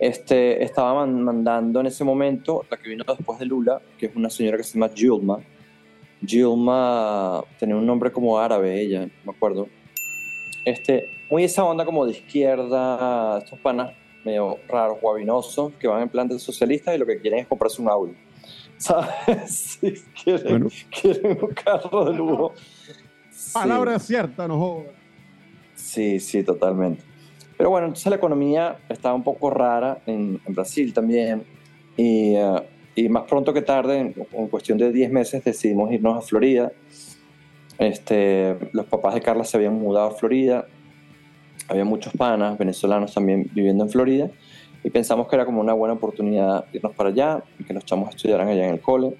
Este, 0.02 0.64
estaba 0.64 1.06
mandando 1.06 1.80
en 1.80 1.86
ese 1.86 2.04
momento 2.04 2.66
la 2.72 2.78
que 2.78 2.90
vino 2.90 3.04
después 3.08 3.38
de 3.38 3.46
Lula, 3.46 3.80
que 4.00 4.08
es 4.08 4.16
una 4.16 4.32
señora 4.32 4.58
que 4.58 4.64
se 4.64 4.74
llama 4.74 4.90
Gilma. 4.96 5.38
Gilma 6.26 7.44
tenía 7.60 7.76
un 7.76 7.86
nombre 7.86 8.12
como 8.12 8.40
árabe, 8.40 8.82
ella, 8.82 9.08
me 9.24 9.32
acuerdo. 9.32 9.68
Este, 10.66 11.08
muy 11.30 11.44
esa 11.44 11.64
onda 11.64 11.86
como 11.86 12.04
de 12.08 12.14
izquierda, 12.14 13.38
estos 13.38 13.60
panas 13.60 13.94
medio 14.26 14.58
raros, 14.68 15.00
guabinosos, 15.00 15.74
que 15.74 15.88
van 15.88 16.02
en 16.02 16.10
plan 16.10 16.28
de 16.28 16.40
socialista 16.40 16.96
y 16.96 16.98
lo 16.98 17.06
que 17.06 17.20
quieren 17.20 17.42
es 17.42 17.48
comprarse 17.48 17.80
un 17.80 17.90
Audi. 17.90 18.16
¿Sabes? 18.78 19.80
quieren, 20.24 20.64
un 20.64 21.54
carro 21.54 22.06
de 22.06 22.18
lujo. 22.18 22.54
Palabra 23.54 24.00
cierta, 24.00 24.48
no 24.48 24.58
jodas. 24.58 24.88
Sí, 25.76 26.20
sí, 26.20 26.44
totalmente. 26.44 27.11
Pero 27.62 27.70
bueno, 27.70 27.88
entonces 27.88 28.10
la 28.10 28.16
economía 28.16 28.80
estaba 28.90 29.14
un 29.14 29.24
poco 29.24 29.52
rara 29.52 30.00
en, 30.08 30.42
Brasil 30.48 30.94
también. 30.94 31.44
Y, 31.96 32.36
uh, 32.36 32.62
y, 32.96 33.08
más 33.08 33.24
pronto 33.24 33.54
que 33.54 33.62
tarde, 33.62 34.00
en, 34.00 34.16
en 34.32 34.48
cuestión 34.48 34.80
de 34.80 34.92
10 34.92 35.12
meses, 35.12 35.44
decidimos 35.44 35.92
irnos 35.92 36.18
a 36.18 36.22
Florida. 36.22 36.72
Este, 37.78 38.58
los 38.74 38.88
papás 38.88 39.14
de 39.14 39.22
Carla 39.22 39.44
se 39.44 39.58
habían 39.58 39.76
mudado 39.76 40.08
a 40.08 40.12
Florida 40.12 40.66
había 41.72 41.86
muchos 41.86 42.14
panas 42.14 42.58
venezolanos 42.58 43.14
también 43.14 43.50
viviendo 43.54 43.84
en 43.84 43.90
Florida 43.90 44.30
y 44.84 44.90
pensamos 44.90 45.28
que 45.28 45.36
era 45.36 45.46
como 45.46 45.62
una 45.62 45.74
buena 45.74 45.94
oportunidad 45.94 46.66
irnos 46.74 46.94
para 46.94 47.10
allá 47.10 47.44
y 47.60 47.64
que 47.64 47.74
los 47.74 47.86
chamos 47.86 48.10
estudiaran 48.10 48.48
allá 48.48 48.66
en 48.66 48.74
el 48.74 48.82
cole. 48.82 49.16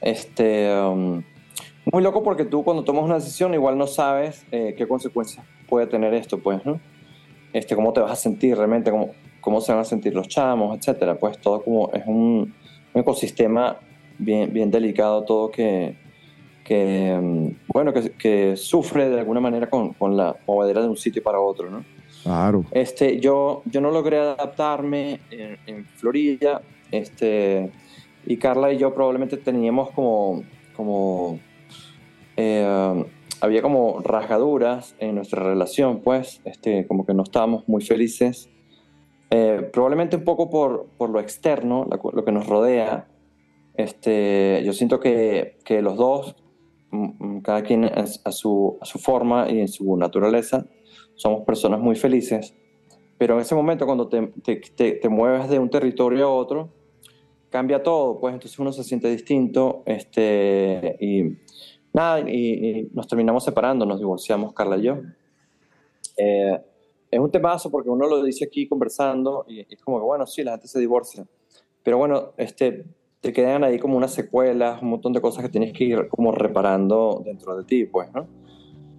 Este, 0.00 0.70
um, 0.78 1.22
muy 1.90 2.02
loco 2.02 2.22
porque 2.22 2.44
tú 2.44 2.62
cuando 2.62 2.84
tomas 2.84 3.04
una 3.04 3.14
decisión 3.14 3.54
igual 3.54 3.76
no 3.76 3.86
sabes 3.86 4.44
eh, 4.52 4.74
qué 4.76 4.86
consecuencias 4.86 5.44
puede 5.68 5.86
tener 5.86 6.14
esto, 6.14 6.38
pues, 6.38 6.64
¿no? 6.64 6.80
Este, 7.54 7.76
cómo 7.76 7.92
te 7.92 8.00
vas 8.00 8.10
a 8.10 8.16
sentir 8.16 8.56
realmente, 8.56 8.90
cómo, 8.90 9.12
cómo 9.40 9.60
se 9.60 9.72
van 9.72 9.80
a 9.80 9.84
sentir 9.84 10.12
los 10.12 10.26
chamos, 10.26 10.76
etcétera. 10.76 11.14
Pues 11.14 11.38
todo 11.38 11.62
como 11.62 11.90
es 11.92 12.04
un, 12.04 12.52
un 12.92 13.00
ecosistema 13.00 13.78
bien, 14.18 14.52
bien 14.52 14.72
delicado, 14.72 15.22
todo 15.22 15.52
que, 15.52 15.94
que, 16.64 17.16
mm, 17.16 17.72
bueno, 17.72 17.92
que, 17.92 18.10
que, 18.10 18.56
sufre 18.56 19.08
de 19.08 19.20
alguna 19.20 19.38
manera 19.38 19.70
con, 19.70 19.92
con, 19.92 20.16
la 20.16 20.34
movedera 20.46 20.82
de 20.82 20.88
un 20.88 20.96
sitio 20.96 21.22
para 21.22 21.38
otro, 21.38 21.70
¿no? 21.70 21.84
Claro. 22.24 22.64
Este, 22.72 23.20
yo, 23.20 23.62
yo 23.66 23.80
no 23.80 23.92
logré 23.92 24.18
adaptarme 24.18 25.20
en, 25.30 25.84
Florida, 25.84 26.60
este, 26.90 27.70
y 28.26 28.36
Carla 28.36 28.72
y 28.72 28.78
yo 28.78 28.92
probablemente 28.92 29.36
teníamos 29.36 29.90
como, 29.90 30.42
como 30.74 31.38
eh, 32.36 33.04
había 33.44 33.62
como 33.62 34.00
rasgaduras 34.00 34.96
en 34.98 35.14
nuestra 35.14 35.42
relación, 35.42 36.00
pues, 36.00 36.40
este, 36.44 36.86
como 36.86 37.06
que 37.06 37.14
no 37.14 37.22
estábamos 37.22 37.68
muy 37.68 37.82
felices, 37.82 38.50
eh, 39.30 39.68
probablemente 39.72 40.16
un 40.16 40.24
poco 40.24 40.50
por, 40.50 40.86
por 40.96 41.10
lo 41.10 41.20
externo, 41.20 41.86
lo, 41.90 42.10
lo, 42.12 42.24
que 42.24 42.32
nos 42.32 42.46
rodea. 42.46 43.08
Este, 43.76 44.62
yo 44.64 44.72
siento 44.72 45.00
que, 45.00 45.58
que 45.64 45.82
los 45.82 45.96
dos 45.96 46.36
Mm, 46.94 47.40
cada 47.40 47.62
quien 47.62 47.84
a 47.84 48.06
su, 48.06 48.78
a 48.80 48.84
su 48.84 48.98
forma 48.98 49.50
y 49.50 49.58
en 49.58 49.68
su 49.68 49.96
naturaleza, 49.96 50.64
somos 51.16 51.44
personas 51.44 51.80
muy 51.80 51.96
felices, 51.96 52.54
pero 53.18 53.34
en 53.34 53.40
ese 53.40 53.54
momento 53.56 53.84
cuando 53.84 54.08
te, 54.08 54.28
te, 54.44 54.92
te, 54.92 55.08
mueves 55.08 55.48
de 55.48 55.58
un 55.58 55.70
territorio 55.70 56.26
a 56.26 56.32
otro, 56.32 56.72
cambia 57.50 57.82
todo, 57.82 58.20
pues 58.20 58.34
entonces 58.34 58.58
uno 58.60 58.72
se 58.72 58.84
siente 58.84 59.10
distinto, 59.10 59.82
este, 59.86 60.96
y 61.00 61.38
nada, 61.94 62.20
y, 62.20 62.90
nos 62.92 63.08
terminamos 63.08 63.44
separando, 63.44 63.86
nos 63.86 63.98
divorciamos 63.98 64.52
Carla 64.52 64.76
y 64.76 64.82
yo. 64.82 64.98
Eh, 66.18 66.60
es 67.10 67.20
un 67.20 67.30
temazo 67.30 67.70
porque 67.70 67.88
uno 67.88 68.06
lo 68.06 68.22
dice 68.22 68.44
aquí 68.44 68.68
conversando 68.68 69.46
y, 69.48 69.60
y 69.60 69.66
es 69.70 69.82
como 69.82 69.98
que, 69.98 70.04
bueno, 70.04 70.26
sí, 70.26 70.42
la 70.42 70.52
gente 70.52 70.68
se 70.68 70.80
divorcia, 70.80 71.26
pero 71.82 71.96
bueno, 71.98 72.32
este, 72.36 72.84
te 73.24 73.32
quedan 73.32 73.64
ahí 73.64 73.78
como 73.78 73.96
unas 73.96 74.12
secuelas, 74.12 74.82
un 74.82 74.90
montón 74.90 75.14
de 75.14 75.20
cosas 75.22 75.42
que 75.42 75.48
tienes 75.48 75.72
que 75.72 75.84
ir 75.84 76.08
como 76.08 76.30
reparando 76.30 77.22
dentro 77.24 77.56
de 77.56 77.64
ti, 77.64 77.86
pues, 77.86 78.12
¿no? 78.12 78.26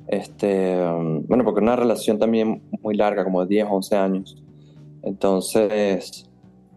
Este, 0.07 0.79
bueno, 1.27 1.43
porque 1.43 1.61
una 1.61 1.75
relación 1.75 2.17
también 2.17 2.63
muy 2.81 2.95
larga, 2.95 3.23
como 3.23 3.41
de 3.41 3.47
10, 3.47 3.67
11 3.69 3.95
años. 3.95 4.43
Entonces, 5.03 6.27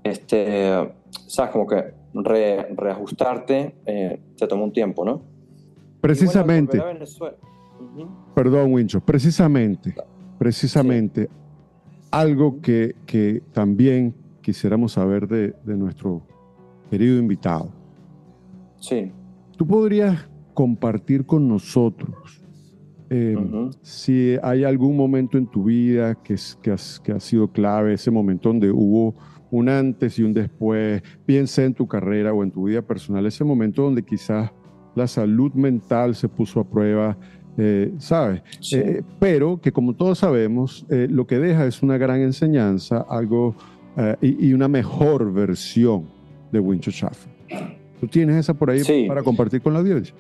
este, 0.03 0.93
sabes, 1.27 1.53
como 1.53 1.67
que 1.67 1.95
reajustarte 2.13 3.77
eh, 3.87 4.21
te 4.37 4.47
toma 4.47 4.65
un 4.65 4.73
tiempo, 4.73 5.07
¿no? 5.07 5.23
Precisamente. 6.01 6.81
Perdón, 8.35 8.73
Wincho, 8.73 9.01
precisamente, 9.01 9.95
precisamente, 10.39 11.29
algo 12.11 12.61
que, 12.61 12.95
que, 13.07 13.43
también 13.53 14.15
quisiéramos 14.41 14.93
saber 14.93 15.27
de, 15.27 15.55
de 15.65 15.77
nuestro 15.77 16.23
querido 16.91 17.19
invitado. 17.19 17.71
Sí. 18.79 19.13
¿Tú 19.57 19.67
podrías 19.67 20.29
compartir 20.55 21.27
con 21.27 21.47
nosotros 21.47 22.43
em, 23.11 23.71
si 23.83 24.37
hay 24.43 24.65
algún 24.65 24.97
momento 24.97 25.39
en 25.39 25.47
tu 25.47 25.65
vida 25.65 26.15
que, 26.15 26.37
que, 26.63 26.75
que 27.03 27.13
ha 27.13 27.21
sido 27.21 27.49
clave, 27.49 27.95
ese 27.95 28.11
momento 28.11 28.49
donde 28.49 28.71
hubo 28.71 29.15
un 29.51 29.69
antes 29.69 30.19
y 30.19 30.23
un 30.23 30.35
después, 30.35 31.03
piensa 31.25 31.65
en 31.65 31.75
tu 31.75 31.87
carrera 31.87 32.33
o 32.33 32.43
en 32.43 32.51
tu 32.51 32.65
vida 32.65 32.83
personal, 32.83 33.25
ese 33.27 33.45
momento 33.45 33.83
donde 33.83 34.03
quizás 34.03 34.51
la 34.99 35.07
salud 35.07 35.53
mental 35.55 36.15
se 36.15 36.29
puso 36.29 36.61
a 36.61 36.65
prueba, 36.65 37.17
eh, 37.57 37.93
¿sabes? 37.99 38.43
Eh, 38.73 39.03
pero 39.19 39.61
que 39.61 39.73
como 39.73 39.95
todos 39.95 40.19
sabemos, 40.19 40.85
eh, 40.91 41.07
lo 41.11 41.27
que 41.27 41.39
deja 41.39 41.67
es 41.67 41.83
una 41.83 41.97
gran 41.97 42.21
enseñanza, 42.21 43.07
algo 43.09 43.55
y, 44.21 44.49
y, 44.49 44.53
una 44.53 44.69
mejor 44.69 45.33
versión 45.33 46.07
de 46.53 46.61
Wincho 46.61 46.93
Schaffer. 46.93 47.33
¿Tú 47.99 48.07
tienes 48.07 48.37
esa 48.37 48.55
por 48.55 48.71
ahí 48.71 49.09
para 49.09 49.25
compartir 49.25 49.61
con 49.61 49.73
la 49.73 49.81
audiencia? 49.81 50.15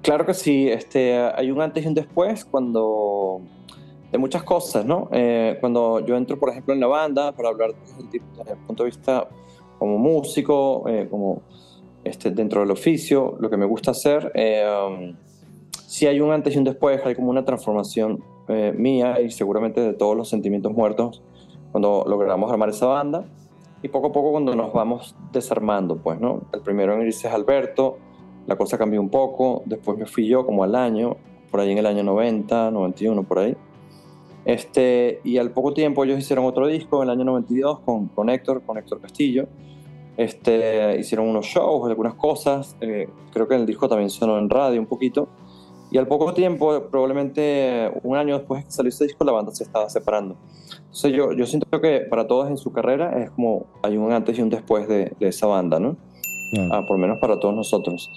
Claro 0.00 0.24
que 0.24 0.32
sí. 0.32 0.68
Este, 0.68 1.18
hay 1.18 1.50
un 1.50 1.60
antes 1.60 1.84
y 1.84 1.88
un 1.88 1.92
después 1.92 2.46
cuando 2.46 3.42
de 4.10 4.18
muchas 4.18 4.42
cosas, 4.42 4.84
¿no? 4.84 5.08
Eh, 5.12 5.58
cuando 5.60 6.04
yo 6.06 6.16
entro, 6.16 6.38
por 6.38 6.50
ejemplo, 6.50 6.72
en 6.72 6.80
la 6.80 6.86
banda 6.86 7.32
para 7.32 7.48
hablar 7.48 7.74
desde 7.74 8.18
el, 8.52 8.58
punto 8.66 8.84
de 8.84 8.90
vista 8.90 9.28
como 9.78 9.98
músico, 9.98 10.88
eh, 10.88 11.08
como 11.10 11.42
este, 12.06 12.30
dentro 12.30 12.60
del 12.60 12.70
oficio, 12.70 13.36
lo 13.40 13.50
que 13.50 13.56
me 13.56 13.66
gusta 13.66 13.90
hacer, 13.90 14.32
eh, 14.34 15.14
sí 15.86 16.06
hay 16.06 16.20
un 16.20 16.32
antes 16.32 16.54
y 16.54 16.58
un 16.58 16.64
después, 16.64 17.00
hay 17.04 17.14
como 17.14 17.30
una 17.30 17.44
transformación 17.44 18.22
mía 18.76 19.20
y 19.20 19.32
seguramente 19.32 19.80
de 19.80 19.92
todos 19.92 20.16
los 20.16 20.28
sentimientos 20.28 20.72
muertos 20.72 21.20
cuando 21.72 22.04
logramos 22.06 22.50
armar 22.50 22.68
esa 22.68 22.86
banda. 22.86 23.24
Y 23.82 23.88
poco 23.88 24.06
a 24.08 24.12
poco 24.12 24.30
cuando 24.30 24.54
nos 24.56 24.72
vamos 24.72 25.14
desarmando, 25.32 25.96
pues, 25.96 26.18
¿no? 26.18 26.42
El 26.52 26.60
primero 26.60 26.94
en 26.94 27.02
irse 27.02 27.28
es 27.28 27.34
Alberto, 27.34 27.98
la 28.46 28.56
cosa 28.56 28.78
cambió 28.78 29.00
un 29.00 29.10
poco, 29.10 29.62
después 29.66 29.98
me 29.98 30.06
fui 30.06 30.26
yo 30.26 30.46
como 30.46 30.64
al 30.64 30.74
año, 30.74 31.16
por 31.50 31.60
ahí 31.60 31.72
en 31.72 31.78
el 31.78 31.86
año 31.86 32.02
90, 32.02 32.70
91, 32.70 33.22
por 33.24 33.40
ahí. 33.40 33.56
Este, 34.44 35.20
y 35.24 35.38
al 35.38 35.50
poco 35.50 35.74
tiempo 35.74 36.04
ellos 36.04 36.18
hicieron 36.18 36.44
otro 36.46 36.66
disco 36.66 37.02
en 37.02 37.10
el 37.10 37.16
año 37.16 37.24
92 37.24 37.80
con, 37.80 38.06
con 38.08 38.30
Héctor, 38.30 38.62
con 38.62 38.78
Héctor 38.78 39.00
Castillo. 39.00 39.46
Este, 40.16 40.98
hicieron 40.98 41.28
unos 41.28 41.46
shows, 41.46 41.88
algunas 41.88 42.14
cosas. 42.14 42.76
Eh, 42.80 43.08
creo 43.32 43.46
que 43.46 43.54
el 43.54 43.66
disco 43.66 43.88
también 43.88 44.10
sonó 44.10 44.38
en 44.38 44.48
radio 44.48 44.80
un 44.80 44.86
poquito. 44.86 45.28
Y 45.90 45.98
al 45.98 46.08
poco 46.08 46.34
tiempo, 46.34 46.88
probablemente 46.90 47.92
un 48.02 48.16
año 48.16 48.38
después 48.38 48.62
de 48.62 48.66
que 48.66 48.72
salió 48.72 48.88
ese 48.88 49.04
disco, 49.04 49.24
la 49.24 49.32
banda 49.32 49.52
se 49.52 49.64
estaba 49.64 49.88
separando. 49.88 50.36
Entonces 50.78 51.12
yo, 51.12 51.32
yo 51.32 51.46
siento 51.46 51.80
que 51.80 52.00
para 52.00 52.26
todos 52.26 52.48
en 52.48 52.56
su 52.56 52.72
carrera 52.72 53.22
es 53.22 53.30
como 53.30 53.66
hay 53.82 53.96
un 53.96 54.12
antes 54.12 54.36
y 54.38 54.42
un 54.42 54.50
después 54.50 54.88
de, 54.88 55.12
de 55.20 55.28
esa 55.28 55.46
banda, 55.46 55.78
¿no? 55.78 55.96
Ah, 56.70 56.82
por 56.86 56.96
lo 56.96 56.98
menos 56.98 57.18
para 57.18 57.38
todos 57.38 57.54
nosotros. 57.54 58.10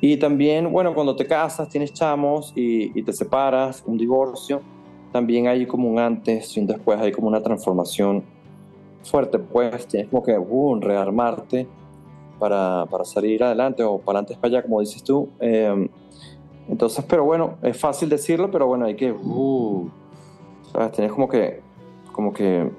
Y 0.00 0.16
también, 0.18 0.70
bueno, 0.70 0.94
cuando 0.94 1.16
te 1.16 1.26
casas, 1.26 1.68
tienes 1.68 1.92
chamos 1.92 2.52
y, 2.54 2.98
y, 2.98 3.02
te 3.02 3.12
separas, 3.12 3.82
un 3.86 3.96
divorcio, 3.96 4.60
también 5.12 5.46
hay 5.46 5.66
como 5.66 5.88
un 5.88 5.98
antes 5.98 6.56
y 6.56 6.60
un 6.60 6.66
después, 6.66 6.98
hay 7.00 7.12
como 7.12 7.28
una 7.28 7.42
transformación 7.42 8.24
fuerte, 9.04 9.38
pues 9.38 9.86
tienes 9.86 10.08
como 10.10 10.22
que 10.22 10.38
uh, 10.38 10.80
rearmarte 10.80 11.68
para, 12.38 12.86
para, 12.86 13.04
salir 13.04 13.42
adelante 13.42 13.82
o 13.82 13.98
para 13.98 14.18
adelante 14.18 14.40
para 14.40 14.58
allá, 14.58 14.62
como 14.62 14.80
dices 14.80 15.02
tú. 15.02 15.28
Eh, 15.40 15.88
entonces, 16.68 17.04
pero 17.08 17.24
bueno, 17.24 17.56
es 17.62 17.76
fácil 17.76 18.08
decirlo, 18.08 18.50
pero 18.50 18.66
bueno, 18.66 18.86
hay 18.86 18.96
que, 18.96 19.12
uh, 19.12 19.88
¿sabes? 20.72 20.92
Tienes 20.92 21.12
como 21.12 21.28
que, 21.28 21.60
como 22.12 22.32
que 22.32 22.70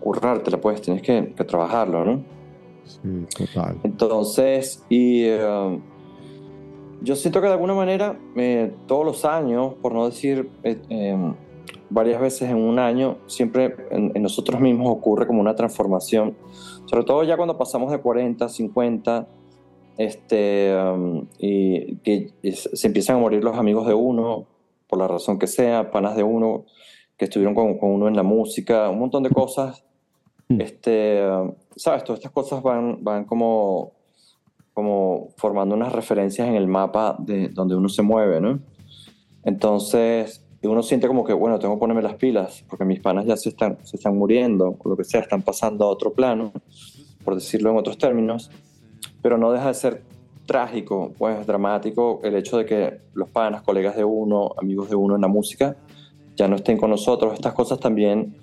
currártela, 0.00 0.58
pues, 0.58 0.80
tienes 0.80 1.02
que, 1.02 1.34
que 1.34 1.44
trabajarlo, 1.44 2.04
¿no? 2.04 2.22
Sí, 2.84 3.26
total. 3.36 3.78
Entonces, 3.84 4.82
y 4.88 5.30
uh, 5.30 5.78
yo 7.00 7.16
siento 7.16 7.40
que 7.40 7.46
de 7.46 7.52
alguna 7.52 7.74
manera, 7.74 8.18
eh, 8.36 8.72
todos 8.86 9.04
los 9.04 9.24
años, 9.24 9.74
por 9.80 9.92
no 9.92 10.06
decir 10.06 10.50
eh, 10.64 10.80
eh, 10.88 11.34
varias 11.90 12.20
veces 12.20 12.50
en 12.50 12.56
un 12.56 12.78
año, 12.78 13.18
siempre 13.26 13.74
en, 13.90 14.12
en, 14.14 14.22
nosotros 14.22 14.60
mismos 14.60 14.88
ocurre 14.90 15.26
como 15.26 15.40
una 15.40 15.54
transformación, 15.54 16.36
sobre 16.86 17.04
todo 17.04 17.22
ya 17.24 17.36
cuando 17.36 17.56
pasamos 17.56 17.90
de 17.90 17.98
40, 17.98 18.48
50, 18.48 19.26
este, 19.98 20.74
um, 20.76 21.26
y 21.38 21.96
que 21.96 22.32
se 22.42 22.86
empiezan 22.86 23.16
a 23.16 23.18
morir 23.18 23.42
los 23.42 23.56
amigos 23.56 23.86
de 23.86 23.94
uno, 23.94 24.46
por 24.88 24.98
la 24.98 25.08
razón 25.08 25.38
que 25.38 25.46
sea, 25.46 25.90
panas 25.90 26.16
de 26.16 26.22
uno, 26.22 26.64
que 27.16 27.24
estuvieron 27.24 27.54
con, 27.54 27.78
con 27.78 27.90
uno 27.90 28.08
en 28.08 28.16
la 28.16 28.22
música, 28.22 28.88
un 28.88 29.00
montón 29.00 29.24
de 29.24 29.30
cosas. 29.30 29.84
Este, 30.48 31.28
um, 31.28 31.52
Sabes, 31.76 32.04
todas 32.04 32.18
estas 32.18 32.32
cosas 32.32 32.62
van, 32.62 33.04
van 33.04 33.24
como, 33.24 33.92
como 34.72 35.28
formando 35.36 35.74
unas 35.74 35.92
referencias 35.92 36.48
en 36.48 36.54
el 36.54 36.66
mapa 36.66 37.16
de 37.18 37.48
donde 37.48 37.76
uno 37.76 37.88
se 37.88 38.02
mueve, 38.02 38.40
¿no? 38.40 38.60
Entonces, 39.44 40.44
uno 40.62 40.82
siente 40.82 41.06
como 41.06 41.24
que, 41.24 41.32
bueno, 41.32 41.58
tengo 41.58 41.74
que 41.74 41.80
ponerme 41.80 42.02
las 42.02 42.14
pilas, 42.14 42.64
porque 42.68 42.84
mis 42.84 43.00
panas 43.00 43.26
ya 43.26 43.36
se 43.36 43.50
están, 43.50 43.78
se 43.84 43.96
están 43.96 44.16
muriendo, 44.16 44.76
o 44.78 44.88
lo 44.88 44.96
que 44.96 45.04
sea, 45.04 45.20
están 45.20 45.42
pasando 45.42 45.84
a 45.84 45.88
otro 45.88 46.12
plano, 46.12 46.52
por 47.24 47.34
decirlo 47.34 47.70
en 47.70 47.76
otros 47.76 47.96
términos 47.98 48.50
pero 49.22 49.38
no 49.38 49.52
deja 49.52 49.68
de 49.68 49.74
ser 49.74 50.02
trágico, 50.46 51.12
pues 51.18 51.46
dramático 51.46 52.20
el 52.24 52.36
hecho 52.36 52.58
de 52.58 52.64
que 52.64 53.00
los 53.14 53.28
panas, 53.28 53.62
colegas 53.62 53.96
de 53.96 54.04
uno, 54.04 54.54
amigos 54.56 54.88
de 54.88 54.96
uno 54.96 55.16
en 55.16 55.20
la 55.20 55.28
música, 55.28 55.76
ya 56.36 56.48
no 56.48 56.56
estén 56.56 56.78
con 56.78 56.90
nosotros. 56.90 57.34
Estas 57.34 57.52
cosas 57.52 57.78
también 57.80 58.36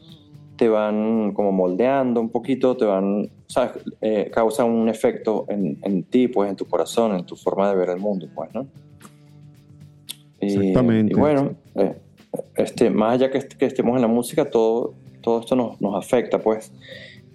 te 0.55 0.69
van 0.69 1.33
como 1.33 1.51
moldeando 1.51 2.21
un 2.21 2.29
poquito, 2.29 2.77
te 2.77 2.85
van, 2.85 3.29
¿sabes? 3.47 3.83
Eh, 4.01 4.29
causan 4.31 4.69
un 4.69 4.87
efecto 4.89 5.45
en, 5.49 5.79
en, 5.81 6.03
ti, 6.03 6.27
pues 6.27 6.49
en 6.49 6.55
tu 6.55 6.65
corazón, 6.65 7.15
en 7.15 7.25
tu 7.25 7.35
forma 7.35 7.69
de 7.69 7.75
ver 7.75 7.89
el 7.89 7.97
mundo, 7.97 8.27
pues, 8.33 8.53
¿no? 8.53 8.67
Y, 10.39 10.53
Exactamente. 10.53 11.13
Y 11.13 11.19
bueno, 11.19 11.55
eh, 11.75 11.95
este, 12.55 12.89
más 12.89 13.13
allá 13.13 13.31
que, 13.31 13.47
que, 13.47 13.65
estemos 13.65 13.95
en 13.95 14.01
la 14.01 14.07
música, 14.07 14.49
todo, 14.49 14.93
todo 15.21 15.39
esto 15.39 15.55
nos, 15.55 15.79
nos 15.81 15.95
afecta, 15.95 16.39
pues. 16.39 16.71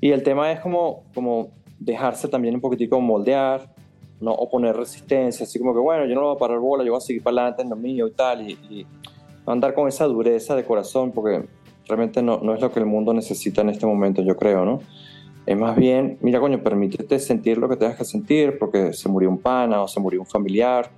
Y 0.00 0.10
el 0.10 0.22
tema 0.22 0.50
es 0.52 0.60
como, 0.60 1.04
como 1.14 1.50
dejarse 1.78 2.28
también 2.28 2.54
un 2.54 2.60
poquitico 2.60 3.00
moldear, 3.00 3.74
no 4.20 4.32
oponer 4.32 4.76
resistencia, 4.76 5.44
así 5.44 5.58
como 5.58 5.72
que 5.72 5.80
bueno, 5.80 6.06
yo 6.06 6.14
no 6.14 6.22
voy 6.22 6.36
a 6.36 6.38
parar 6.38 6.58
bola, 6.58 6.84
yo 6.84 6.92
voy 6.92 6.98
a 6.98 7.00
seguir 7.00 7.22
para 7.22 7.38
adelante 7.38 7.62
en 7.62 7.70
lo 7.70 7.76
mío 7.76 8.06
y 8.06 8.12
tal, 8.12 8.48
y, 8.48 8.52
y 8.68 8.86
andar 9.46 9.74
con 9.74 9.88
esa 9.88 10.04
dureza 10.06 10.54
de 10.54 10.64
corazón, 10.64 11.12
porque 11.12 11.46
realmente 11.86 12.22
no, 12.22 12.38
no, 12.42 12.54
es 12.54 12.60
lo 12.60 12.70
que 12.70 12.80
el 12.80 12.86
mundo 12.86 13.12
necesita 13.12 13.62
en 13.62 13.70
este 13.70 13.86
momento, 13.86 14.22
yo 14.22 14.36
creo, 14.36 14.64
¿no? 14.64 14.80
Es 15.46 15.58
más 15.58 15.74
bien, 15.74 16.18
mira, 16.20 16.38
coño, 16.38 16.62
permítete 16.62 17.18
sentir 17.18 17.58
lo 17.58 17.68
que 17.68 17.76
tengas 17.76 17.96
que 17.96 18.04
sentir, 18.04 18.58
porque 18.58 18.92
se 18.92 19.08
murió 19.08 19.30
un 19.30 19.38
pana 19.38 19.82
o 19.82 19.88
se 19.88 19.98
murió 19.98 20.20
un 20.20 20.26
familiar, 20.26 20.90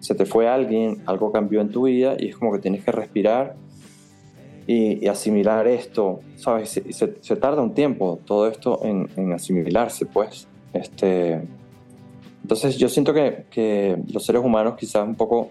se 0.00 0.14
te 0.14 0.26
fue 0.26 0.48
alguien, 0.48 1.02
algo 1.06 1.30
cambió 1.30 1.60
en 1.60 1.70
tu 1.70 1.82
vida 1.84 2.16
y 2.18 2.28
es 2.28 2.36
como 2.36 2.52
que 2.52 2.58
tienes 2.58 2.84
que 2.84 2.90
respirar 2.90 3.56
y, 4.66 5.06
asimilar 5.08 5.66
esto, 5.66 6.20
¿sabes? 6.36 6.70
Se, 6.70 6.92
se, 6.92 7.36
tarda 7.36 7.60
un 7.62 7.74
tiempo 7.74 8.20
todo 8.24 8.46
esto 8.46 8.80
en, 8.84 9.32
asimilarse, 9.32 10.06
pues. 10.06 10.46
Este, 10.72 11.42
entonces 12.42 12.76
yo 12.78 12.88
siento 12.88 13.12
que, 13.12 13.46
que 13.50 13.98
los 14.12 14.24
seres 14.24 14.42
humanos 14.42 14.74
quizás 14.78 15.06
un 15.06 15.16
poco 15.16 15.50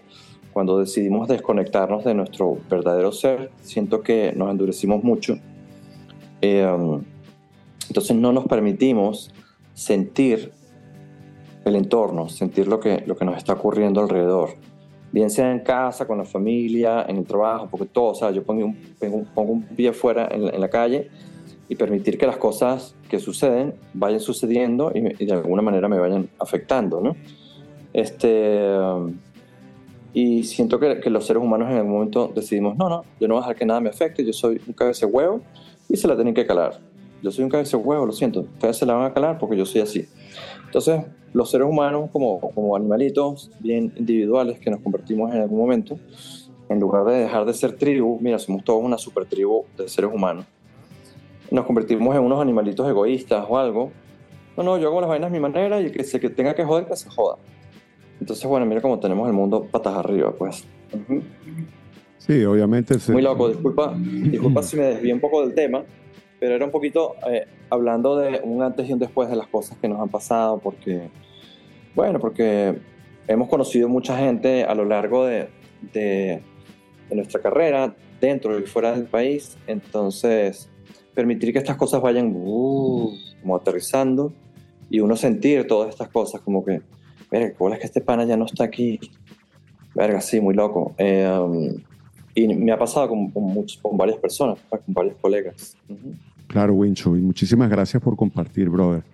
cuando 0.52 0.78
decidimos 0.78 1.28
desconectarnos 1.28 2.04
de 2.04 2.14
nuestro 2.14 2.58
verdadero 2.68 3.12
ser, 3.12 3.50
siento 3.62 4.02
que 4.02 4.32
nos 4.34 4.50
endurecimos 4.50 5.04
mucho. 5.04 5.38
Eh, 6.40 6.66
entonces 7.88 8.16
no 8.16 8.32
nos 8.32 8.46
permitimos 8.46 9.32
sentir 9.74 10.52
el 11.70 11.76
entorno, 11.76 12.28
sentir 12.28 12.68
lo 12.68 12.78
que, 12.78 13.02
lo 13.06 13.16
que 13.16 13.24
nos 13.24 13.36
está 13.36 13.54
ocurriendo 13.54 14.00
alrededor 14.00 14.50
bien 15.12 15.30
sea 15.30 15.50
en 15.50 15.60
casa, 15.60 16.06
con 16.06 16.18
la 16.18 16.24
familia, 16.24 17.04
en 17.08 17.16
el 17.16 17.24
trabajo, 17.24 17.68
porque 17.70 17.86
todo, 17.86 18.10
o 18.10 18.14
sea, 18.14 18.30
yo 18.30 18.42
pongo 18.42 18.66
un, 18.66 18.76
pongo 19.34 19.52
un 19.52 19.62
pie 19.62 19.92
fuera 19.92 20.28
en, 20.30 20.54
en, 20.54 20.60
la 20.60 20.70
calle 20.70 21.08
y 21.68 21.74
permitir 21.74 22.16
que 22.16 22.26
las 22.26 22.36
cosas 22.36 22.94
que 23.08 23.18
suceden 23.18 23.74
vayan 23.92 24.20
sucediendo 24.20 24.92
y, 24.94 25.22
y 25.22 25.26
de 25.26 25.32
alguna 25.32 25.62
manera 25.62 25.88
me 25.88 25.98
vayan 25.98 26.28
afectando, 26.38 27.00
¿no? 27.00 27.16
Este, 27.92 28.70
y 30.12 30.44
siento 30.44 30.78
que, 30.78 31.00
que, 31.00 31.10
los 31.10 31.26
seres 31.26 31.42
humanos 31.42 31.70
en 31.70 31.76
algún 31.78 31.92
momento 31.92 32.30
decidimos, 32.34 32.76
no, 32.76 32.88
no, 32.88 33.04
yo 33.20 33.26
no 33.26 33.34
voy 33.34 33.42
a 33.42 33.46
dejar 33.46 33.56
que 33.56 33.66
nada 33.66 33.80
me 33.80 33.88
afecte, 33.88 34.24
yo 34.24 34.32
soy 34.32 34.60
un 34.66 34.74
cabeza 34.74 35.06
huevo 35.06 35.40
y 35.88 35.96
se 35.96 36.06
la 36.06 36.14
tienen 36.14 36.34
que 36.34 36.46
calar. 36.46 36.78
Yo 37.22 37.30
soy 37.30 37.44
un 37.44 37.50
cabeza 37.50 37.76
de 37.76 37.82
huevo, 37.82 38.06
lo 38.06 38.12
siento, 38.12 38.40
ustedes 38.40 38.76
se 38.76 38.86
la 38.86 38.94
van 38.94 39.10
a 39.10 39.14
calar 39.14 39.38
porque 39.38 39.56
yo 39.56 39.66
soy 39.66 39.80
así. 39.80 40.06
Entonces, 40.64 41.02
los 41.32 41.50
seres 41.50 41.66
humanos 41.68 42.10
como, 42.12 42.40
como 42.40 42.76
animalitos 42.76 43.50
bien 43.60 43.92
individuales 43.96 44.58
que 44.58 44.70
nos 44.70 44.80
convertimos 44.80 45.32
en 45.34 45.40
algún 45.40 45.58
momento, 45.58 45.98
en 46.68 46.80
lugar 46.80 47.04
de 47.04 47.20
dejar 47.20 47.44
de 47.44 47.54
ser 47.54 47.76
tribu, 47.76 48.18
mira, 48.20 48.38
somos 48.38 48.64
todos 48.64 48.82
una 48.82 48.96
super 48.96 49.26
tribu 49.26 49.64
de 49.76 49.88
seres 49.88 50.10
humanos, 50.12 50.46
nos 51.50 51.66
convertimos 51.66 52.14
en 52.14 52.22
unos 52.22 52.40
animalitos 52.40 52.88
egoístas 52.88 53.44
o 53.48 53.58
algo. 53.58 53.90
No, 54.56 54.62
no, 54.62 54.78
yo 54.78 54.88
hago 54.88 55.00
las 55.00 55.10
vainas 55.10 55.28
a 55.28 55.32
mi 55.32 55.40
manera 55.40 55.80
y 55.80 55.86
el 55.86 55.92
que 55.92 56.04
se 56.04 56.20
que 56.20 56.30
tenga 56.30 56.54
que 56.54 56.64
joder, 56.64 56.86
que 56.86 56.94
se 56.96 57.08
joda. 57.10 57.36
Entonces, 58.20 58.44
bueno, 58.46 58.66
mira 58.66 58.80
cómo 58.80 59.00
tenemos 59.00 59.26
el 59.26 59.32
mundo 59.32 59.66
patas 59.70 59.96
arriba, 59.96 60.32
pues. 60.32 60.64
Uh 60.92 60.98
-huh. 60.98 61.22
Sí, 62.18 62.44
obviamente. 62.44 62.98
Sí. 63.00 63.12
Muy 63.12 63.22
loco, 63.22 63.48
disculpa, 63.48 63.94
disculpa 63.96 64.62
si 64.62 64.76
me 64.76 64.84
desvío 64.84 65.14
un 65.14 65.20
poco 65.20 65.44
del 65.44 65.54
tema, 65.54 65.82
pero 66.40 66.54
era 66.54 66.64
un 66.64 66.70
poquito 66.70 67.14
eh, 67.30 67.46
hablando 67.68 68.16
de 68.16 68.40
un 68.42 68.62
antes 68.62 68.88
y 68.88 68.92
un 68.94 68.98
después 68.98 69.28
de 69.28 69.36
las 69.36 69.46
cosas 69.46 69.76
que 69.78 69.88
nos 69.88 70.00
han 70.00 70.08
pasado, 70.08 70.58
porque, 70.58 71.10
bueno, 71.94 72.18
porque 72.18 72.78
hemos 73.28 73.48
conocido 73.48 73.88
mucha 73.88 74.16
gente 74.18 74.64
a 74.64 74.74
lo 74.74 74.86
largo 74.86 75.26
de, 75.26 75.48
de, 75.92 76.42
de 77.08 77.14
nuestra 77.14 77.40
carrera, 77.40 77.94
dentro 78.20 78.58
y 78.58 78.62
fuera 78.62 78.92
del 78.92 79.04
país, 79.04 79.56
entonces 79.66 80.68
permitir 81.14 81.52
que 81.52 81.58
estas 81.58 81.76
cosas 81.76 82.00
vayan 82.00 82.32
uh, 82.34 83.10
como 83.40 83.56
aterrizando 83.56 84.32
y 84.88 85.00
uno 85.00 85.16
sentir 85.16 85.66
todas 85.66 85.90
estas 85.90 86.08
cosas 86.08 86.40
como 86.40 86.64
que, 86.64 86.80
verga, 87.30 87.54
¿cómo 87.56 87.72
es 87.74 87.80
que 87.80 87.86
este 87.86 88.00
pana 88.00 88.24
ya 88.24 88.36
no 88.36 88.46
está 88.46 88.64
aquí? 88.64 88.98
Verga, 89.94 90.20
sí, 90.20 90.40
muy 90.40 90.54
loco. 90.54 90.94
Eh, 90.98 91.28
um, 91.28 91.74
y 92.34 92.48
me 92.48 92.72
ha 92.72 92.78
pasado 92.78 93.08
con, 93.08 93.30
con, 93.30 93.42
muchos, 93.42 93.78
con 93.82 93.96
varias 93.96 94.18
personas, 94.18 94.58
con 94.68 94.80
varios 94.86 95.16
colegas. 95.20 95.76
Uh 95.88 95.92
-huh. 95.94 96.29
Claro, 96.50 96.74
Wincho, 96.74 97.16
y 97.16 97.20
muchísimas 97.20 97.70
gracias 97.70 98.02
por 98.02 98.16
compartir, 98.16 98.68
brother. 98.68 99.04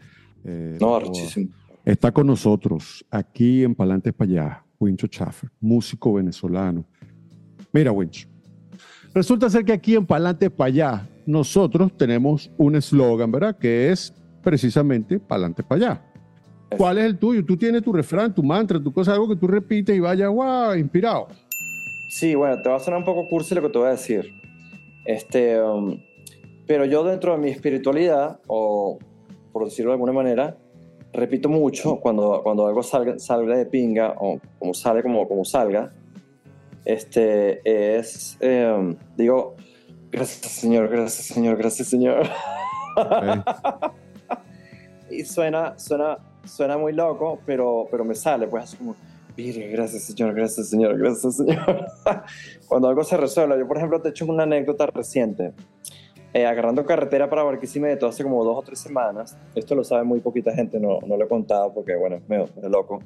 Eh, 0.42 0.78
no, 0.80 0.98
muchísimo. 1.00 1.50
Está 1.84 2.10
con 2.10 2.26
nosotros 2.26 3.04
aquí 3.10 3.62
en 3.62 3.74
Palantes 3.74 4.14
para 4.14 4.30
allá, 4.30 4.64
Wincho 4.80 5.06
Schaffer, 5.06 5.50
músico 5.60 6.14
venezolano. 6.14 6.82
Mira, 7.72 7.92
Wincho, 7.92 8.26
resulta 9.12 9.50
ser 9.50 9.66
que 9.66 9.74
aquí 9.74 9.94
en 9.96 10.06
Palantes 10.06 10.50
para 10.50 10.68
allá 10.68 11.08
nosotros 11.26 11.94
tenemos 11.94 12.50
un 12.56 12.74
eslogan, 12.74 13.30
¿verdad? 13.30 13.58
Que 13.58 13.92
es 13.92 14.14
precisamente 14.42 15.20
Palantes 15.20 15.66
para 15.66 15.90
allá. 15.90 16.02
¿Cuál 16.78 16.96
es 16.96 17.04
el 17.04 17.18
tuyo? 17.18 17.44
Tú 17.44 17.54
tienes 17.54 17.82
tu 17.82 17.92
refrán, 17.92 18.34
tu 18.34 18.42
mantra, 18.42 18.82
tu 18.82 18.90
cosa, 18.90 19.12
algo 19.12 19.28
que 19.28 19.36
tú 19.36 19.46
repites 19.46 19.94
y 19.94 20.00
vaya, 20.00 20.30
wow, 20.30 20.74
inspirado. 20.74 21.28
Sí, 22.08 22.34
bueno, 22.34 22.62
te 22.62 22.70
va 22.70 22.76
a 22.76 22.80
sonar 22.80 22.98
un 23.00 23.04
poco 23.04 23.28
cursi 23.28 23.54
lo 23.54 23.60
que 23.60 23.68
te 23.68 23.78
voy 23.78 23.88
a 23.88 23.90
decir. 23.90 24.32
Este, 25.04 25.60
um, 25.60 25.98
Pero 26.66 26.84
yo 26.84 27.04
dentro 27.04 27.32
de 27.32 27.38
mi 27.38 27.50
espiritualidad, 27.50 28.40
o 28.48 28.98
por 29.52 29.64
decirlo 29.64 29.90
de 29.90 29.94
alguna 29.94 30.12
manera, 30.12 30.56
repito 31.12 31.48
mucho 31.48 31.96
cuando, 32.00 32.42
cuando 32.42 32.66
algo 32.66 32.82
salga, 32.82 33.18
salga 33.18 33.56
de 33.56 33.66
pinga 33.66 34.14
o 34.18 34.38
como 34.58 34.74
sale 34.74 35.02
como, 35.02 35.26
como 35.26 35.44
salga, 35.44 35.92
este 36.84 37.60
es, 37.64 38.36
eh, 38.40 38.96
digo, 39.16 39.56
gracias 40.10 40.52
Señor, 40.52 40.88
gracias 40.88 41.26
Señor, 41.26 41.56
gracias 41.56 41.88
Señor. 41.88 42.26
y 45.10 45.24
suena, 45.24 45.78
suena, 45.78 46.18
suena 46.44 46.78
muy 46.78 46.92
loco, 46.92 47.40
pero, 47.46 47.88
pero 47.90 48.04
me 48.04 48.14
sale, 48.14 48.46
pues 48.46 48.74
como, 48.74 48.94
gracias 49.36 50.04
Señor, 50.04 50.34
gracias 50.34 50.68
Señor, 50.68 50.98
gracias 50.98 51.36
Señor. 51.36 51.86
Cuando 52.68 52.88
algo 52.88 53.04
se 53.04 53.16
resuelve, 53.16 53.58
yo 53.58 53.66
por 53.66 53.78
ejemplo 53.78 54.00
te 54.00 54.08
he 54.08 54.10
hecho 54.10 54.26
una 54.26 54.44
anécdota 54.44 54.86
reciente. 54.86 55.52
Eh, 56.36 56.44
agarrando 56.44 56.84
carretera 56.84 57.30
para 57.30 57.42
Barquisimeto 57.44 58.06
hace 58.06 58.22
como 58.22 58.44
dos 58.44 58.58
o 58.58 58.62
tres 58.62 58.78
semanas, 58.78 59.38
esto 59.54 59.74
lo 59.74 59.82
sabe 59.82 60.04
muy 60.04 60.20
poquita 60.20 60.52
gente, 60.52 60.78
no, 60.78 60.98
no 61.06 61.16
lo 61.16 61.24
he 61.24 61.28
contado 61.28 61.72
porque, 61.72 61.96
bueno, 61.96 62.20
me 62.28 62.36
medio 62.54 62.68
loco. 62.68 63.00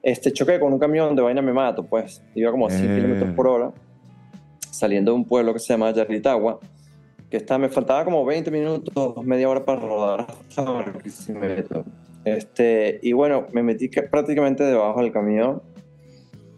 Este, 0.00 0.32
choqué 0.32 0.60
con 0.60 0.72
un 0.72 0.78
camión 0.78 1.16
de 1.16 1.22
vaina 1.22 1.42
me 1.42 1.52
mato, 1.52 1.82
pues, 1.82 2.22
iba 2.32 2.52
como 2.52 2.68
a 2.68 2.70
100 2.70 2.92
Eh. 2.92 2.94
kilómetros 2.94 3.30
por 3.34 3.48
hora, 3.48 3.72
saliendo 4.70 5.10
de 5.10 5.16
un 5.16 5.24
pueblo 5.24 5.52
que 5.52 5.58
se 5.58 5.66
llama 5.72 5.90
Yarritagua, 5.90 6.60
que 7.28 7.38
está, 7.38 7.58
me 7.58 7.68
faltaba 7.70 8.04
como 8.04 8.24
20 8.24 8.52
minutos, 8.52 9.16
media 9.24 9.48
hora 9.48 9.64
para 9.64 9.80
rodar 9.80 10.20
hasta 10.48 10.62
Barquisimeto. 10.62 11.84
Este, 12.24 13.00
y 13.02 13.12
bueno, 13.14 13.46
me 13.52 13.64
metí 13.64 13.88
ca- 13.90 14.08
prácticamente 14.08 14.62
debajo 14.62 15.00
del 15.00 15.10
camión. 15.10 15.60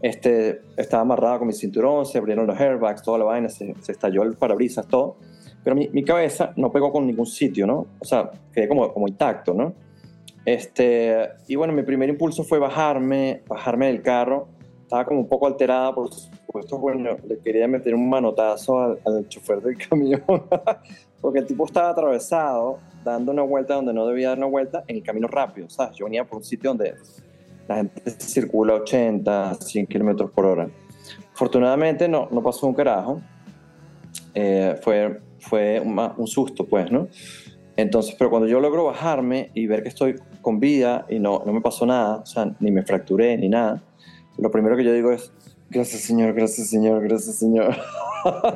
Este, 0.02 0.61
estaba 0.76 1.02
amarrado 1.04 1.38
con 1.38 1.48
mi 1.48 1.54
cinturón, 1.54 2.04
se 2.04 2.18
abrieron 2.18 2.46
los 2.46 2.61
airbags, 2.61 3.02
toda 3.02 3.16
la 3.18 3.24
vaina, 3.24 3.48
se, 3.48 3.74
se 3.80 3.92
estalló 3.92 4.24
el 4.24 4.35
parabrisas, 4.35 4.87
todo. 4.87 5.16
Pero 5.66 5.74
mi, 5.74 5.88
mi 5.88 6.05
cabeza 6.05 6.52
no 6.55 6.70
pegó 6.70 6.92
con 6.92 7.09
ningún 7.09 7.26
sitio, 7.26 7.66
¿no? 7.66 7.88
O 7.98 8.05
sea, 8.05 8.31
quedé 8.52 8.68
como, 8.68 8.92
como 8.92 9.09
intacto, 9.09 9.52
¿no? 9.52 9.74
Este, 10.44 11.29
y 11.48 11.57
bueno, 11.57 11.72
mi 11.72 11.83
primer 11.83 12.09
impulso 12.09 12.44
fue 12.44 12.61
bajarme, 12.61 13.42
bajarme 13.48 13.88
del 13.88 14.00
carro. 14.00 14.46
Estaba 14.83 15.05
como 15.05 15.18
un 15.18 15.29
poco 15.29 15.48
alterada, 15.48 15.92
por 15.92 16.14
supuesto, 16.14 16.79
bueno, 16.79 17.16
le 17.26 17.40
quería 17.40 17.66
meter 17.66 17.96
un 17.96 18.09
manotazo 18.09 18.81
al, 18.81 19.00
al 19.05 19.29
chofer 19.29 19.61
del 19.61 19.76
camión, 19.88 20.22
porque 21.20 21.40
el 21.40 21.46
tipo 21.46 21.66
estaba 21.66 21.90
atravesado, 21.90 22.79
dando 23.02 23.33
una 23.33 23.42
vuelta 23.42 23.74
donde 23.74 23.92
no 23.92 24.07
debía 24.07 24.29
dar 24.29 24.38
una 24.38 24.46
vuelta, 24.46 24.85
en 24.87 24.98
el 24.98 25.02
camino 25.02 25.26
rápido, 25.26 25.68
¿sabes? 25.68 25.96
Yo 25.96 26.05
venía 26.05 26.22
por 26.22 26.38
un 26.38 26.44
sitio 26.44 26.70
donde 26.70 26.94
la 27.66 27.74
gente 27.74 28.09
circula 28.20 28.74
80, 28.74 29.55
100 29.55 29.87
kilómetros 29.88 30.31
por 30.31 30.46
hora. 30.46 30.68
Afortunadamente 31.35 32.07
no, 32.09 32.29
no 32.31 32.40
pasó 32.40 32.68
un 32.68 32.74
carajo. 32.74 33.20
Eh, 34.33 34.79
fue 34.81 35.25
fue 35.40 35.81
un, 35.81 36.27
susto, 36.27 36.64
pues, 36.66 36.90
¿no? 36.90 37.09
Entonces, 37.77 38.14
pero 38.18 38.31
cuando 38.31 38.49
yo 38.49 38.59
logro 38.61 38.85
bajarme 38.85 39.51
y 39.55 39.66
ver 39.66 39.83
que 39.83 39.88
estoy 39.90 40.16
con 40.40 40.61
vida 40.61 41.05
y 41.09 41.18
no, 41.18 41.42
no 41.44 41.53
me 41.53 41.61
pasó 41.61 41.85
nada, 41.87 42.16
o 42.18 42.27
sea, 42.27 42.51
ni 42.61 42.70
me 42.70 42.83
fracturé 42.83 43.37
ni 43.37 43.49
nada, 43.49 43.83
lo 44.38 44.51
primero 44.51 44.77
que 44.77 44.85
yo 44.85 44.92
digo 44.92 45.12
es, 45.12 45.33
gracias 45.70 46.03
Señor, 46.03 46.33
gracias 46.33 46.68
Señor, 46.68 47.03
gracias 47.03 47.37
Señor. 47.37 47.75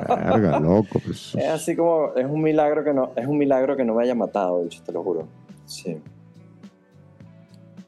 Verga, 0.07 0.59
loco. 0.59 0.99
pues. 1.05 1.35
Es 1.39 1.47
así 1.47 1.75
como, 1.75 2.13
es 2.15 2.25
un 2.25 2.41
milagro 2.41 2.83
que 2.83 2.93
no, 2.93 3.11
es 3.15 3.27
un 3.27 3.37
milagro 3.37 3.77
que 3.77 3.85
no 3.85 3.93
me 3.95 4.03
haya 4.03 4.15
matado, 4.15 4.63
bicho, 4.63 4.81
te 4.83 4.91
lo 4.91 5.03
juro. 5.03 5.27
Sí. 5.65 5.97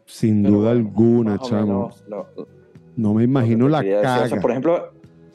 Sin 0.05 0.43
Pero 0.43 0.55
duda 0.55 0.73
bueno, 0.73 0.79
alguna, 0.89 1.39
chamo. 1.39 1.65
menos 1.65 2.03
lo- 2.07 2.27
No 2.95 3.13
me 3.15 3.23
imagino 3.23 3.67
la 3.67 3.79
decir. 3.81 3.95
O 3.97 4.01
sea, 4.01 4.29
caga. 4.29 4.41
por 4.41 4.51
ejemplo, 4.51 4.91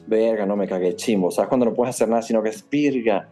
verga, 0.09 0.45
no 0.45 0.55
me 0.55 0.67
cagué 0.67 0.95
chimbo. 0.95 1.31
¿Sabes? 1.31 1.47
Cuando 1.47 1.67
no 1.67 1.73
puedes 1.73 1.95
hacer 1.95 2.09
nada, 2.09 2.21
sino 2.21 2.41
que 2.41 2.49
es 2.49 2.61
pirga. 2.63 3.29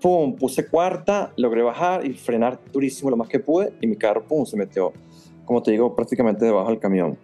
Pum, 0.00 0.36
puse 0.36 0.66
cuarta, 0.66 1.32
logré 1.36 1.62
bajar 1.62 2.06
y 2.06 2.14
frenar 2.14 2.60
durísimo 2.72 3.10
lo 3.10 3.16
más 3.16 3.28
que 3.28 3.38
pude 3.38 3.72
y 3.80 3.86
mi 3.86 3.96
carro, 3.96 4.24
pum, 4.26 4.46
se 4.46 4.56
metió, 4.56 4.94
como 5.44 5.62
te 5.62 5.72
digo, 5.72 5.94
prácticamente 5.94 6.44
debajo 6.44 6.70
del 6.70 6.78
camión. 6.78 7.18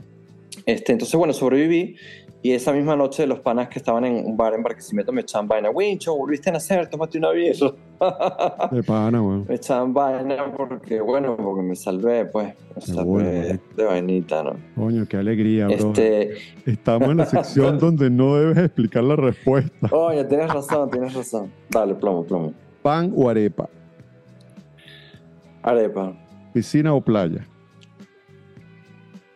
Este, 0.67 0.93
entonces, 0.93 1.17
bueno, 1.17 1.33
sobreviví 1.33 1.97
y 2.43 2.53
esa 2.53 2.73
misma 2.73 2.95
noche 2.95 3.27
los 3.27 3.41
panas 3.41 3.69
que 3.69 3.79
estaban 3.81 4.05
en 4.05 4.25
un 4.25 4.37
bar 4.37 4.55
en 4.55 4.63
Barquisimeto 4.63 5.11
me 5.13 5.23
echaban 5.23 5.49
vaina. 5.49 5.71
Wincho, 5.71 6.15
volviste 6.17 6.51
a 6.51 6.53
nacer, 6.53 6.89
tómate 6.89 7.19
una 7.19 7.31
birra. 7.31 7.73
De 8.71 8.83
pana, 8.85 9.21
weón. 9.21 9.47
me 9.49 9.55
echaban 9.57 9.93
vaina 9.93 10.53
porque, 10.57 11.01
bueno, 11.01 11.37
porque 11.37 11.63
me 11.63 11.75
salvé, 11.75 12.27
pues, 12.27 12.55
me 12.87 13.03
bueno, 13.05 13.29
salvé 13.31 13.47
marico. 13.49 13.65
de 13.77 13.85
vainita, 13.85 14.43
¿no? 14.45 14.57
Coño, 14.77 15.07
qué 15.09 15.17
alegría, 15.17 15.67
bro. 15.67 15.89
Este, 15.89 16.35
Estamos 16.67 17.09
en 17.09 17.17
la 17.17 17.27
sección 17.27 17.79
donde 17.81 18.11
no 18.11 18.37
debes 18.37 18.59
explicar 18.59 19.03
la 19.03 19.17
respuesta. 19.17 19.89
Oye, 19.91 20.25
tienes 20.25 20.53
razón, 20.53 20.91
tienes 20.91 21.15
razón. 21.15 21.51
Dale, 21.71 21.95
plomo, 21.95 22.25
plomo. 22.25 22.53
¿Pan 22.83 23.13
o 23.17 23.29
arepa? 23.29 23.69
Arepa, 25.63 26.13
¿Piscina 26.53 26.95
o 26.95 27.01
playa? 27.01 27.45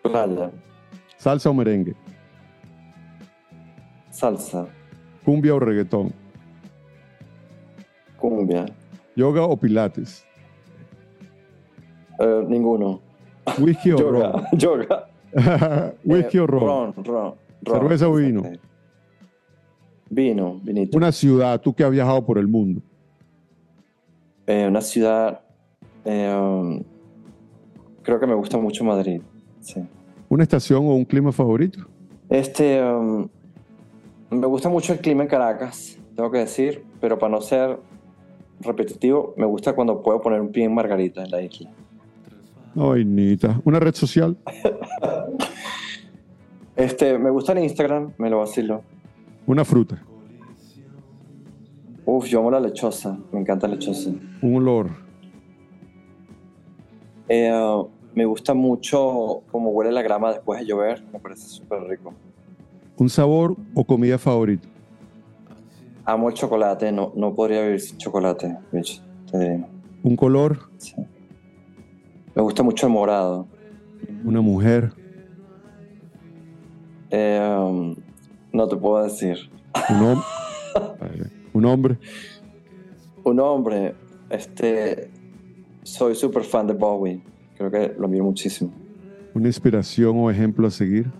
playa, 0.02 0.50
¿Salsa 1.16 1.50
o 1.50 1.54
merengue? 1.54 1.94
Salsa, 4.24 4.66
¿Cumbia 5.24 5.54
o 5.54 5.58
reggaetón? 5.60 6.12
cumbia, 8.18 8.66
¿Yoga 9.16 9.42
o 9.44 9.56
pilates? 9.56 10.24
eh, 12.18 12.44
ninguno. 12.46 13.00
¿Whisky 13.58 13.92
o 13.92 13.96
ron? 14.10 14.42
Yoga. 14.52 15.08
¿Whisky 16.04 16.36
Eh, 16.36 16.40
o 16.40 16.46
ron? 16.46 16.60
Ron, 16.60 17.04
ron, 17.04 17.34
ron. 17.64 17.80
¿Cerveza 17.80 18.08
o 18.08 18.14
vino? 18.14 18.42
Vino, 20.10 20.60
vinito. 20.62 20.96
Una 20.98 21.12
ciudad, 21.12 21.58
tú 21.60 21.72
que 21.72 21.82
has 21.84 21.90
viajado 21.90 22.24
por 22.26 22.36
el 22.36 22.46
mundo. 22.46 22.82
Eh, 24.46 24.66
una 24.68 24.80
ciudad, 24.82 25.40
eh, 26.04 26.34
um, 26.38 26.82
creo 28.02 28.18
que 28.20 28.26
me 28.26 28.34
gusta 28.34 28.58
mucho 28.58 28.84
Madrid. 28.84 29.22
Sí. 29.60 29.80
¿Una 30.28 30.42
estación 30.42 30.84
o 30.86 30.94
un 30.94 31.04
clima 31.04 31.32
favorito? 31.32 31.86
Este, 32.28 32.82
um, 32.82 33.28
me 34.30 34.46
gusta 34.46 34.68
mucho 34.68 34.92
el 34.92 35.00
clima 35.00 35.22
en 35.22 35.28
Caracas, 35.28 35.98
tengo 36.14 36.30
que 36.30 36.38
decir, 36.38 36.84
pero 37.00 37.18
para 37.18 37.32
no 37.32 37.40
ser 37.40 37.78
repetitivo, 38.60 39.34
me 39.36 39.46
gusta 39.46 39.72
cuando 39.72 40.02
puedo 40.02 40.20
poner 40.20 40.40
un 40.40 40.52
pie 40.52 40.64
en 40.64 40.74
Margarita, 40.74 41.22
en 41.24 41.30
la 41.30 41.42
isla. 41.42 41.70
Ay, 42.76 43.04
Nita. 43.04 43.60
¿Una 43.64 43.80
red 43.80 43.94
social? 43.94 44.36
Este, 46.76 47.18
me 47.18 47.28
gusta 47.28 47.52
el 47.52 47.58
Instagram, 47.58 48.12
me 48.16 48.30
lo 48.30 48.38
vacilo. 48.38 48.82
¿Una 49.46 49.66
fruta? 49.66 50.02
Uf, 52.06 52.24
yo 52.26 52.38
amo 52.38 52.50
la 52.50 52.58
lechosa, 52.58 53.18
me 53.32 53.40
encanta 53.40 53.68
la 53.68 53.74
lechosa. 53.74 54.10
¿Un 54.40 54.56
olor? 54.56 54.88
Eh, 57.28 57.52
me 58.14 58.24
gusta 58.24 58.54
mucho 58.54 59.42
cómo 59.52 59.70
huele 59.70 59.92
la 59.92 60.00
grama 60.00 60.32
después 60.32 60.60
de 60.60 60.66
llover, 60.66 61.04
me 61.12 61.18
parece 61.18 61.48
súper 61.48 61.82
rico. 61.82 62.14
¿Un 63.00 63.08
sabor 63.08 63.56
o 63.74 63.82
comida 63.82 64.18
favorito? 64.18 64.68
Amo 66.04 66.28
el 66.28 66.34
chocolate, 66.34 66.92
no, 66.92 67.12
no 67.16 67.34
podría 67.34 67.62
vivir 67.62 67.80
sin 67.80 67.96
chocolate, 67.96 68.58
te. 69.32 69.64
¿Un 70.02 70.16
color? 70.16 70.58
Sí. 70.76 70.94
Me 72.34 72.42
gusta 72.42 72.62
mucho 72.62 72.86
el 72.86 72.92
morado. 72.92 73.46
¿Una 74.22 74.42
mujer? 74.42 74.92
Eh, 77.10 77.40
um, 77.58 77.96
no 78.52 78.68
te 78.68 78.76
puedo 78.76 79.02
decir. 79.02 79.38
¿Un, 79.88 79.96
hom- 80.00 80.24
¿Un 81.54 81.64
hombre? 81.64 81.96
Un 83.24 83.40
hombre, 83.40 83.94
este, 84.28 85.10
soy 85.84 86.14
súper 86.14 86.44
fan 86.44 86.66
de 86.66 86.74
Bowie, 86.74 87.22
creo 87.56 87.70
que 87.70 87.94
lo 87.98 88.08
miro 88.08 88.24
muchísimo. 88.24 88.70
¿Una 89.32 89.46
inspiración 89.46 90.18
o 90.18 90.30
ejemplo 90.30 90.66
a 90.66 90.70
seguir? 90.70 91.10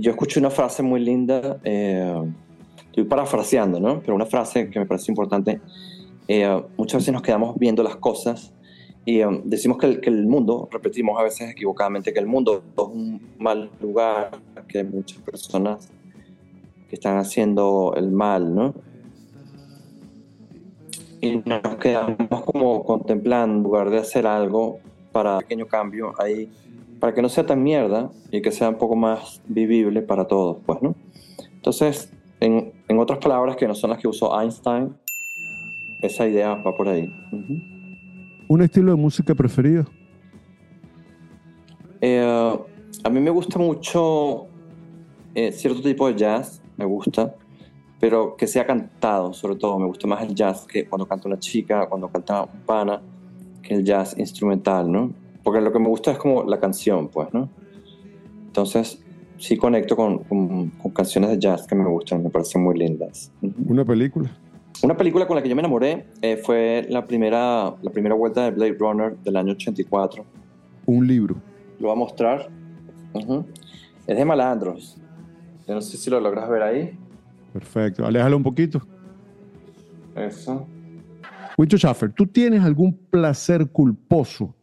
Yo 0.00 0.12
escuché 0.12 0.40
una 0.40 0.48
frase 0.48 0.82
muy 0.82 1.00
linda, 1.00 1.60
eh, 1.64 2.22
estoy 2.86 3.04
parafraseando, 3.04 3.78
¿no? 3.78 4.00
Pero 4.00 4.14
una 4.14 4.24
frase 4.24 4.70
que 4.70 4.78
me 4.78 4.86
parece 4.86 5.12
importante. 5.12 5.60
eh, 6.28 6.62
muchas 6.78 7.02
veces 7.02 7.12
nos 7.12 7.20
quedamos 7.20 7.58
viendo 7.58 7.82
las 7.82 7.96
cosas 7.96 8.54
y 9.04 9.20
eh, 9.20 9.26
decimos 9.44 9.76
que 9.76 9.86
el, 9.86 10.00
que 10.00 10.08
el 10.08 10.26
mundo, 10.26 10.66
repetimos 10.72 11.20
a 11.20 11.24
veces 11.24 11.50
equivocadamente, 11.50 12.12
que 12.12 12.20
el 12.20 12.26
mundo 12.26 12.62
es 12.74 12.82
un 12.82 13.20
mal 13.38 13.70
lugar, 13.82 14.30
que 14.66 14.78
hay 14.78 14.84
muchas 14.84 15.18
personas 15.18 15.90
que 16.88 16.94
están 16.94 17.18
haciendo 17.18 17.92
el 17.94 18.10
mal, 18.12 18.54
¿no? 18.54 18.74
Y 21.20 21.36
nos 21.44 21.76
quedamos 21.76 22.44
como 22.46 22.82
contemplando, 22.82 23.56
en 23.58 23.62
lugar 23.62 23.90
de 23.90 23.98
hacer 23.98 24.26
algo 24.26 24.78
para 25.12 25.34
un 25.34 25.40
pequeño 25.40 25.66
cambio 25.66 26.14
ahí, 26.18 26.50
para 27.02 27.14
que 27.14 27.20
no 27.20 27.28
sea 27.28 27.44
tan 27.44 27.60
mierda 27.64 28.12
y 28.30 28.40
que 28.42 28.52
sea 28.52 28.68
un 28.68 28.76
poco 28.76 28.94
más 28.94 29.42
vivible 29.48 30.02
para 30.02 30.28
todos, 30.28 30.58
pues, 30.64 30.80
¿no? 30.82 30.94
Entonces, 31.52 32.12
en, 32.38 32.74
en 32.86 32.98
otras 33.00 33.18
palabras 33.18 33.56
que 33.56 33.66
no 33.66 33.74
son 33.74 33.90
las 33.90 33.98
que 33.98 34.06
usó 34.06 34.40
Einstein, 34.40 34.94
esa 36.00 36.28
idea 36.28 36.54
va 36.54 36.76
por 36.76 36.88
ahí. 36.88 37.12
Ujú. 37.32 37.54
¿Un 38.46 38.62
estilo 38.62 38.92
de 38.92 38.98
música 38.98 39.34
preferido? 39.34 39.84
Eh, 42.00 42.56
a 43.02 43.10
mí 43.10 43.18
me 43.18 43.30
gusta 43.30 43.58
mucho 43.58 44.46
eh, 45.34 45.50
cierto 45.50 45.82
tipo 45.82 46.06
de 46.06 46.14
jazz, 46.14 46.62
me 46.76 46.84
gusta, 46.84 47.34
pero 47.98 48.36
que 48.36 48.46
sea 48.46 48.64
cantado, 48.64 49.32
sobre 49.32 49.56
todo. 49.56 49.76
Me 49.80 49.86
gusta 49.86 50.06
más 50.06 50.22
el 50.22 50.36
jazz 50.36 50.68
que 50.68 50.88
cuando 50.88 51.08
canta 51.08 51.26
una 51.26 51.40
chica, 51.40 51.88
cuando 51.88 52.06
canta 52.06 52.44
un 52.44 52.60
pana, 52.60 53.02
que 53.60 53.74
el 53.74 53.82
jazz 53.82 54.16
instrumental, 54.16 54.88
¿no? 54.88 55.21
Porque 55.42 55.60
lo 55.60 55.72
que 55.72 55.78
me 55.78 55.88
gusta 55.88 56.12
es 56.12 56.18
como 56.18 56.44
la 56.44 56.58
canción, 56.60 57.08
pues, 57.08 57.32
¿no? 57.32 57.48
Entonces, 58.46 59.02
sí 59.38 59.56
conecto 59.56 59.96
con, 59.96 60.18
con, 60.24 60.70
con 60.70 60.92
canciones 60.92 61.30
de 61.30 61.38
jazz 61.38 61.66
que 61.66 61.74
me 61.74 61.88
gustan, 61.88 62.22
me 62.22 62.30
parecen 62.30 62.62
muy 62.62 62.78
lindas. 62.78 63.30
¿Una 63.66 63.84
película? 63.84 64.30
Una 64.82 64.96
película 64.96 65.26
con 65.26 65.36
la 65.36 65.42
que 65.42 65.48
yo 65.48 65.54
me 65.54 65.60
enamoré 65.60 66.06
eh, 66.22 66.36
fue 66.36 66.86
la 66.88 67.06
primera, 67.06 67.74
la 67.82 67.90
primera 67.92 68.14
vuelta 68.14 68.44
de 68.44 68.50
Blade 68.50 68.76
Runner 68.78 69.16
del 69.18 69.36
año 69.36 69.52
84. 69.52 70.24
Un 70.86 71.06
libro. 71.06 71.36
Lo 71.78 71.88
voy 71.88 71.96
a 71.96 71.98
mostrar. 71.98 72.48
Ujú. 73.12 73.44
Es 74.06 74.16
de 74.16 74.24
Malandros. 74.24 74.96
Yo 75.68 75.74
no 75.74 75.80
sé 75.80 75.96
si 75.96 76.10
lo 76.10 76.20
logras 76.20 76.48
ver 76.48 76.62
ahí. 76.62 76.98
Perfecto. 77.52 78.04
Aléjalo 78.04 78.36
un 78.36 78.42
poquito. 78.42 78.82
Eso. 80.16 80.66
Wicho 81.56 81.76
Schaffer, 81.76 82.12
¿tú 82.12 82.26
tienes 82.26 82.62
algún 82.62 82.92
placer 82.92 83.68
culposo? 83.68 84.54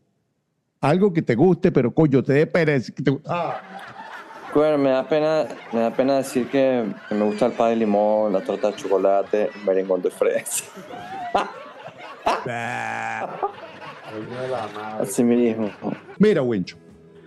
Algo 0.81 1.11
que 1.11 1.21
te 1.21 1.35
guste, 1.35 1.71
pero 1.71 1.93
coño, 1.93 2.23
te 2.23 2.33
dé 2.33 2.47
pereza. 2.47 2.91
te- 2.93 3.19
Ah. 3.27 3.59
Bueno, 4.55 4.77
me 4.79 4.89
da 4.89 5.07
pena, 5.07 5.45
me 5.71 5.79
da 5.81 5.91
pena 5.95 6.17
decir 6.17 6.49
que, 6.49 6.83
que 7.07 7.13
me 7.15 7.23
gusta 7.25 7.45
el 7.45 7.51
pan 7.51 7.69
de 7.69 7.75
limón, 7.75 8.33
la 8.33 8.41
torta 8.41 8.71
de 8.71 8.77
chocolate, 8.77 9.49
el 9.55 9.63
merengón 9.63 10.01
de 10.01 10.09
fresa. 10.09 10.63
Así 14.99 15.23
mismo. 15.23 15.69
Mira, 16.17 16.41
Wincho, 16.41 16.77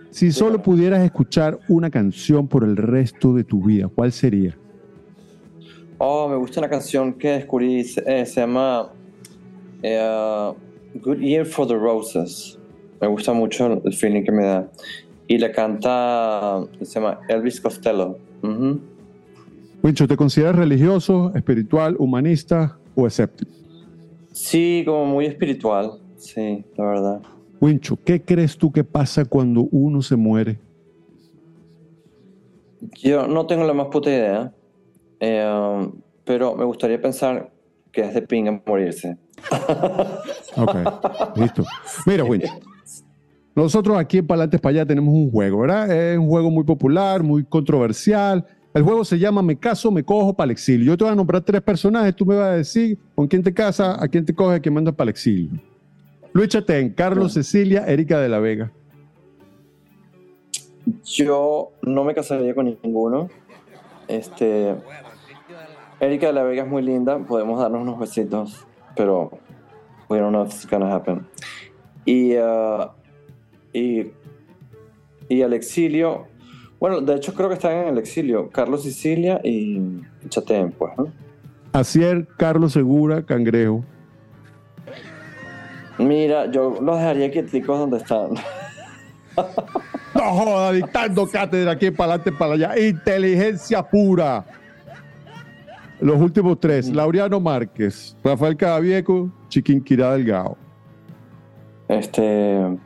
si 0.09 0.31
solo 0.33 0.61
pudieras 0.61 1.01
escuchar 1.03 1.57
una 1.69 1.89
canción 1.89 2.45
por 2.47 2.63
el 2.65 2.75
resto 2.75 3.33
de 3.33 3.43
tu 3.45 3.63
vida, 3.63 3.87
¿cuál 3.93 4.11
sería? 4.11 4.57
Oh, 5.97 6.27
me 6.27 6.35
gusta 6.35 6.59
una 6.59 6.69
canción 6.69 7.13
que 7.13 7.29
descubrí, 7.29 7.83
se, 7.85 8.03
eh, 8.05 8.25
se 8.25 8.41
llama 8.41 8.91
eh, 9.81 10.53
Good 10.95 11.19
Year 11.19 11.45
for 11.45 11.65
the 11.67 11.75
Roses. 11.75 12.59
Me 13.01 13.07
gusta 13.07 13.33
mucho 13.33 13.81
el 13.83 13.93
feeling 13.93 14.23
que 14.23 14.31
me 14.31 14.43
da. 14.45 14.71
Y 15.27 15.37
la 15.37 15.51
canta, 15.51 16.63
se 16.81 16.85
llama 16.85 17.19
Elvis 17.27 17.59
Costello. 17.59 18.17
Wincho, 19.81 20.07
¿te 20.07 20.15
consideras 20.15 20.55
religioso, 20.55 21.31
espiritual, 21.35 21.95
humanista 21.99 22.77
o 22.95 23.07
escéptico? 23.07 23.51
Sí, 24.31 24.83
como 24.85 25.05
muy 25.05 25.25
espiritual. 25.25 25.99
Sí, 26.17 26.63
la 26.77 26.85
verdad. 26.85 27.21
Wincho, 27.59 27.97
¿qué 28.03 28.21
crees 28.21 28.57
tú 28.57 28.71
que 28.71 28.83
pasa 28.83 29.25
cuando 29.25 29.67
uno 29.71 30.01
se 30.01 30.15
muere? 30.15 30.59
Yo 33.01 33.27
no 33.27 33.45
tengo 33.45 33.63
la 33.65 33.73
más 33.73 33.87
puta 33.87 34.09
idea, 34.09 34.53
eh, 35.19 35.89
pero 36.25 36.55
me 36.55 36.65
gustaría 36.65 37.01
pensar 37.01 37.51
que 37.91 38.01
es 38.01 38.13
de 38.13 38.21
pinga 38.21 38.61
morirse. 38.65 39.17
Ok, 40.55 40.75
listo. 41.35 41.63
Mira, 42.05 42.23
Wincho, 42.23 42.53
nosotros 43.55 43.97
aquí 43.97 44.17
en 44.17 44.27
Palantes 44.27 44.59
para 44.59 44.77
allá 44.77 44.85
tenemos 44.85 45.13
un 45.13 45.29
juego, 45.29 45.59
¿verdad? 45.59 45.91
Es 45.91 46.17
un 46.17 46.27
juego 46.27 46.49
muy 46.49 46.63
popular, 46.63 47.21
muy 47.21 47.43
controversial. 47.43 48.45
El 48.73 48.81
juego 48.81 49.05
se 49.05 49.19
llama 49.19 49.43
Me 49.43 49.55
caso, 49.55 49.91
me 49.91 50.03
cojo 50.03 50.33
para 50.33 50.45
el 50.45 50.51
exilio. 50.51 50.87
Yo 50.87 50.97
te 50.97 51.03
voy 51.03 51.13
a 51.13 51.15
nombrar 51.15 51.43
tres 51.43 51.61
personajes, 51.61 52.15
tú 52.15 52.25
me 52.25 52.35
vas 52.35 52.47
a 52.47 52.53
decir 52.53 52.97
con 53.13 53.27
quién 53.27 53.43
te 53.43 53.53
casas, 53.53 54.01
a 54.01 54.07
quién 54.07 54.25
te 54.25 54.33
coges, 54.33 54.57
a 54.57 54.59
quién 54.59 54.73
mandas 54.73 54.95
para 54.95 55.05
el 55.05 55.09
exilio. 55.09 55.51
Luis 56.33 56.49
Chatén, 56.49 56.89
Carlos 56.89 57.33
Cecilia, 57.33 57.85
Erika 57.85 58.19
de 58.19 58.29
la 58.29 58.39
Vega. 58.39 58.71
Yo 61.05 61.71
no 61.83 62.03
me 62.03 62.15
casaría 62.15 62.55
con 62.55 62.65
ninguno. 62.65 63.29
Este, 64.07 64.75
Erika 65.99 66.27
de 66.27 66.33
la 66.33 66.41
Vega 66.41 66.63
es 66.63 66.69
muy 66.69 66.81
linda, 66.81 67.19
podemos 67.19 67.59
darnos 67.59 67.83
unos 67.83 67.99
besitos, 67.99 68.65
pero 68.95 69.31
we 70.09 70.17
don't 70.17 70.31
know 70.31 70.43
if 70.43 70.55
it's 70.55 70.67
gonna 70.67 70.91
happen. 70.91 71.27
Y, 72.03 72.35
uh, 72.35 72.89
y, 73.73 74.11
y 75.27 75.41
al 75.41 75.53
exilio, 75.53 76.27
bueno, 76.79 77.01
de 77.01 77.15
hecho 77.15 77.33
creo 77.33 77.49
que 77.49 77.55
están 77.55 77.73
en 77.73 77.87
el 77.89 77.97
exilio, 77.97 78.49
Carlos 78.49 78.83
Sicilia 78.83 79.41
y 79.43 80.01
Chatén, 80.29 80.71
pues, 80.71 80.91
¿no? 80.97 81.11
Acier, 81.73 82.27
Carlos 82.37 82.73
Segura, 82.73 83.23
Cangrejo. 83.25 83.83
Mira, 85.97 86.49
yo 86.51 86.77
los 86.81 86.97
dejaría 86.97 87.31
quieticos 87.31 87.79
donde 87.79 87.97
están. 87.97 88.31
No 90.13 90.21
joda, 90.21 90.71
dictando 90.71 91.27
cátedra 91.27 91.71
aquí 91.71 91.89
para 91.89 92.13
adelante, 92.13 92.31
para 92.31 92.53
allá. 92.53 92.77
Inteligencia 92.77 93.81
pura. 93.81 94.45
Los 95.99 96.21
últimos 96.21 96.59
tres: 96.59 96.93
Laureano 96.93 97.39
Márquez, 97.39 98.15
Rafael 98.23 98.55
Cadavieco, 98.55 99.31
Chiquinquirá 99.49 100.13
Delgado. 100.13 100.55
Este. 101.87 102.77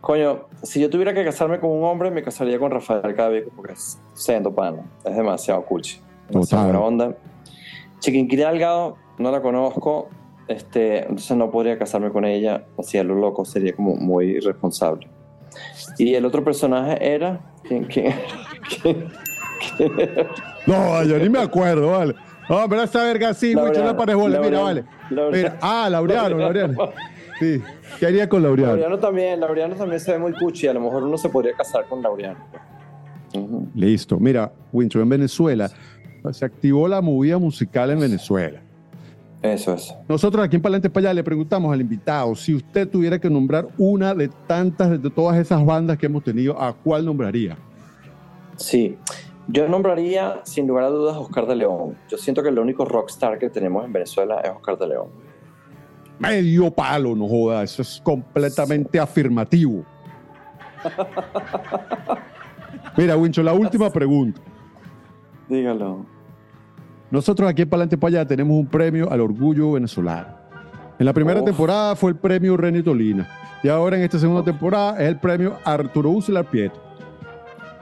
Coño, 0.00 0.46
si 0.62 0.80
yo 0.80 0.88
tuviera 0.90 1.12
que 1.14 1.24
casarme 1.24 1.58
con 1.60 1.70
un 1.70 1.84
hombre, 1.84 2.10
me 2.10 2.22
casaría 2.22 2.58
con 2.58 2.70
Rafael 2.70 3.14
Cabeco 3.14 3.50
porque 3.54 3.72
es 3.74 3.98
sendo 4.14 4.54
pana. 4.54 4.82
Es 5.04 5.14
demasiado 5.16 5.62
cuchi. 5.64 6.00
Demasiado 6.28 6.64
buena 6.64 6.80
onda. 6.80 7.16
Chiquinquirá 8.00 8.50
Delgado, 8.50 8.96
no 9.18 9.30
la 9.30 9.40
conozco. 9.42 10.08
Este, 10.46 11.00
entonces 11.02 11.36
no 11.36 11.50
podría 11.50 11.78
casarme 11.78 12.10
con 12.10 12.24
ella. 12.24 12.64
Así 12.78 12.96
a 12.98 13.04
lo 13.04 13.14
loco, 13.14 13.44
sería 13.44 13.74
como 13.74 13.96
muy 13.96 14.26
irresponsable. 14.36 15.08
Y 15.98 16.14
el 16.14 16.24
otro 16.24 16.42
personaje 16.44 16.96
era. 17.14 17.40
¿Quién? 17.64 17.84
quién, 17.84 18.14
quién- 18.82 19.08
quién 19.76 20.00
era? 20.00 20.30
No, 20.66 21.02
yo 21.04 21.18
ni 21.18 21.28
me 21.28 21.40
acuerdo, 21.40 21.90
vale. 21.90 22.14
No, 22.48 22.66
pero 22.68 22.82
esa 22.82 23.04
verga 23.04 23.34
sí, 23.34 23.52
Laureano, 23.54 23.92
no 23.92 23.96
parejole, 23.98 24.38
mira, 24.40 24.60
vale. 24.60 24.84
Laureano. 25.10 25.36
Mira, 25.36 25.58
ah, 25.60 25.88
Laureano, 25.90 26.36
Laureano. 26.38 26.90
Sí, 27.38 27.62
¿qué 27.98 28.06
haría 28.06 28.28
con 28.28 28.42
Laureano? 28.42 28.72
Laureano 28.72 28.98
también, 28.98 29.40
Laureano 29.40 29.74
también 29.74 30.00
se 30.00 30.12
ve 30.12 30.18
muy 30.18 30.32
cuchi. 30.32 30.66
A 30.66 30.74
lo 30.74 30.80
mejor 30.80 31.04
uno 31.04 31.18
se 31.18 31.28
podría 31.28 31.54
casar 31.54 31.86
con 31.88 32.02
Laureano. 32.02 32.38
Listo. 33.74 34.18
Mira, 34.18 34.52
Wincho, 34.72 35.00
en 35.00 35.08
Venezuela 35.08 35.70
se 36.32 36.44
activó 36.44 36.88
la 36.88 37.00
movida 37.00 37.38
musical 37.38 37.90
en 37.90 38.00
Venezuela. 38.00 38.60
Eso 39.42 39.74
es. 39.74 39.94
Nosotros 40.08 40.44
aquí 40.44 40.56
en 40.56 40.62
Palante 40.62 40.90
para 40.90 41.08
allá 41.08 41.14
le 41.14 41.24
preguntamos 41.24 41.72
al 41.72 41.80
invitado 41.80 42.34
si 42.34 42.54
usted 42.54 42.88
tuviera 42.88 43.20
que 43.20 43.30
nombrar 43.30 43.68
una 43.78 44.14
de 44.14 44.28
tantas, 44.46 45.00
de 45.00 45.10
todas 45.10 45.36
esas 45.38 45.64
bandas 45.64 45.96
que 45.96 46.06
hemos 46.06 46.24
tenido, 46.24 46.60
¿a 46.60 46.72
cuál 46.72 47.04
nombraría? 47.04 47.56
Sí, 48.56 48.96
yo 49.46 49.68
nombraría 49.68 50.40
sin 50.42 50.66
lugar 50.66 50.84
a 50.84 50.88
dudas 50.88 51.16
Oscar 51.16 51.46
de 51.46 51.54
León. 51.54 51.96
Yo 52.08 52.18
siento 52.18 52.42
que 52.42 52.48
el 52.48 52.58
único 52.58 52.84
rockstar 52.84 53.38
que 53.38 53.48
tenemos 53.48 53.84
en 53.84 53.92
Venezuela 53.92 54.40
es 54.40 54.50
Oscar 54.50 54.76
de 54.76 54.88
León. 54.88 55.08
Medio 56.18 56.70
palo, 56.70 57.14
no 57.14 57.28
joda, 57.28 57.62
eso 57.62 57.82
es 57.82 58.00
completamente 58.02 58.98
afirmativo. 58.98 59.84
Mira, 62.96 63.16
Wincho, 63.16 63.42
la 63.42 63.52
última 63.52 63.90
pregunta. 63.90 64.40
Dígalo. 65.48 66.04
Nosotros 67.10 67.48
aquí 67.48 67.62
en 67.62 67.68
Palante 67.68 67.96
allá 68.02 68.26
tenemos 68.26 68.56
un 68.56 68.66
premio 68.66 69.10
al 69.10 69.20
orgullo 69.20 69.72
venezolano. 69.72 70.36
En 70.98 71.06
la 71.06 71.12
primera 71.12 71.40
Uf. 71.40 71.46
temporada 71.46 71.94
fue 71.96 72.10
el 72.10 72.16
premio 72.16 72.56
René 72.56 72.82
Tolina. 72.82 73.28
Y 73.62 73.68
ahora 73.68 73.96
en 73.96 74.02
esta 74.02 74.18
segunda 74.18 74.44
temporada 74.44 75.00
es 75.00 75.08
el 75.08 75.18
premio 75.18 75.56
Arturo 75.64 76.10
Uslar 76.10 76.44
Pietro. 76.46 76.80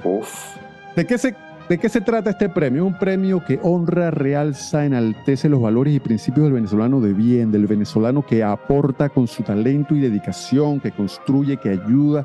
Uf. 0.05 0.57
¿De 0.95 1.07
qué, 1.07 1.19
se, 1.19 1.35
¿De 1.69 1.79
qué 1.79 1.89
se 1.89 2.01
trata 2.01 2.31
este 2.31 2.49
premio? 2.49 2.87
Un 2.87 2.97
premio 2.97 3.45
que 3.45 3.59
honra, 3.61 4.13
realza, 4.13 4.85
enaltece 4.85 5.49
los 5.49 5.61
valores 5.61 5.95
y 5.95 5.99
principios 5.99 6.45
del 6.45 6.53
venezolano 6.53 7.01
de 7.01 7.13
bien, 7.13 7.51
del 7.51 7.67
venezolano 7.67 8.25
que 8.25 8.45
aporta 8.45 9.09
con 9.09 9.27
su 9.27 9.43
talento 9.43 9.97
y 9.97 10.01
dedicación, 10.01 10.79
que 10.79 10.93
construye, 10.93 11.57
que 11.57 11.71
ayuda, 11.71 12.25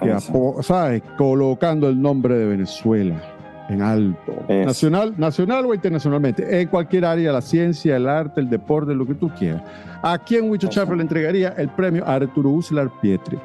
que 0.00 0.14
¿sabes? 0.62 1.02
Colocando 1.18 1.88
el 1.88 2.00
nombre 2.00 2.36
de 2.36 2.46
Venezuela 2.46 3.20
en 3.68 3.82
alto. 3.82 4.32
Nacional, 4.48 5.14
nacional 5.16 5.66
o 5.66 5.74
internacionalmente, 5.74 6.60
en 6.60 6.68
cualquier 6.68 7.04
área, 7.04 7.32
la 7.32 7.40
ciencia, 7.40 7.96
el 7.96 8.08
arte, 8.08 8.40
el 8.40 8.48
deporte, 8.48 8.94
lo 8.94 9.06
que 9.06 9.14
tú 9.14 9.28
quieras. 9.36 9.62
¿A 10.02 10.18
quién 10.18 10.48
Wicho 10.48 10.68
Eso. 10.68 10.74
Chafra 10.80 10.94
le 10.94 11.02
entregaría 11.02 11.48
el 11.58 11.68
premio 11.70 12.04
a 12.06 12.14
Arturo 12.14 12.50
Uslar 12.50 12.90
Pietri? 13.00 13.38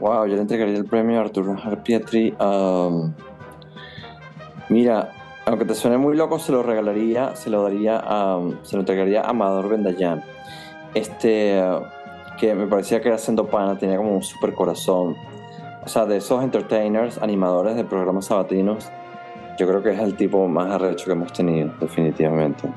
Wow, 0.00 0.26
yo 0.26 0.36
le 0.36 0.42
entregaría 0.42 0.76
el 0.76 0.84
premio 0.84 1.18
a 1.18 1.22
Arturo 1.22 1.56
Pietri. 1.82 2.34
um, 2.40 3.12
mira, 4.68 5.10
aunque 5.44 5.64
te 5.64 5.74
suene 5.74 5.98
muy 5.98 6.16
loco, 6.16 6.38
se 6.38 6.52
lo 6.52 6.62
regalaría, 6.62 7.34
se 7.34 7.50
lo 7.50 7.62
daría 7.62 8.00
a, 8.04 8.38
se 8.62 8.76
lo 8.76 8.80
entregaría 8.80 9.22
a 9.22 9.30
Amador 9.30 9.68
Bendayán. 9.68 10.22
Este, 10.94 11.60
que 12.38 12.54
me 12.54 12.66
parecía 12.66 13.00
que 13.00 13.08
era 13.08 13.18
siendo 13.18 13.46
pana, 13.46 13.76
tenía 13.76 13.96
como 13.96 14.14
un 14.14 14.22
super 14.22 14.54
corazón. 14.54 15.16
O 15.84 15.88
sea, 15.88 16.06
de 16.06 16.18
esos 16.18 16.44
entertainers, 16.44 17.20
animadores 17.20 17.74
de 17.74 17.84
programas 17.84 18.26
sabatinos, 18.26 18.90
yo 19.58 19.66
creo 19.66 19.82
que 19.82 19.90
es 19.90 19.98
el 19.98 20.14
tipo 20.14 20.46
más 20.46 20.70
arrecho 20.70 21.06
que 21.06 21.12
hemos 21.12 21.32
tenido, 21.32 21.72
definitivamente. 21.80 22.68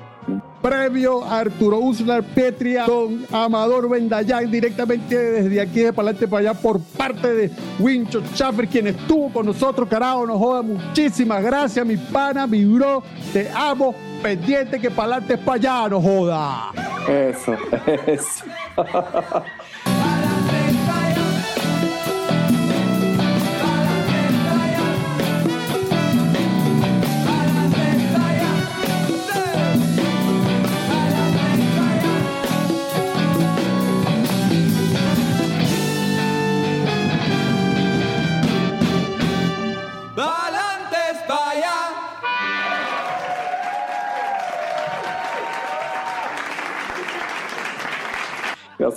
Premio 0.62 1.24
Arturo 1.26 1.80
Uslar 1.80 2.24
Petria 2.24 2.86
con 2.86 3.26
Amador 3.32 3.90
Bendayán 3.90 4.52
directamente 4.52 5.18
desde 5.18 5.60
aquí 5.60 5.80
de 5.80 5.92
Palante 5.92 6.28
para 6.28 6.52
allá 6.52 6.60
por 6.60 6.80
parte 6.80 7.34
de 7.34 7.52
Wincho 7.80 8.22
Chaffer, 8.36 8.68
quien 8.68 8.88
estuvo 8.88 9.34
con 9.34 9.48
nosotros, 9.48 9.90
carajo, 9.90 10.28
nos 10.28 10.38
joda. 10.38 10.62
Muchísimas 10.62 11.44
gracias, 11.44 11.86
mi 11.86 11.98
pana, 11.98 12.46
mi 12.46 12.64
bro. 12.66 13.02
Te 13.34 13.50
amo. 13.50 13.96
Pendiente 14.22 14.80
que 14.80 14.92
Palante 14.92 15.36
para 15.36 15.56
allá, 15.56 15.90
no 15.90 16.00
joda. 16.00 16.72
Eso, 17.10 17.56
eso. 18.06 18.46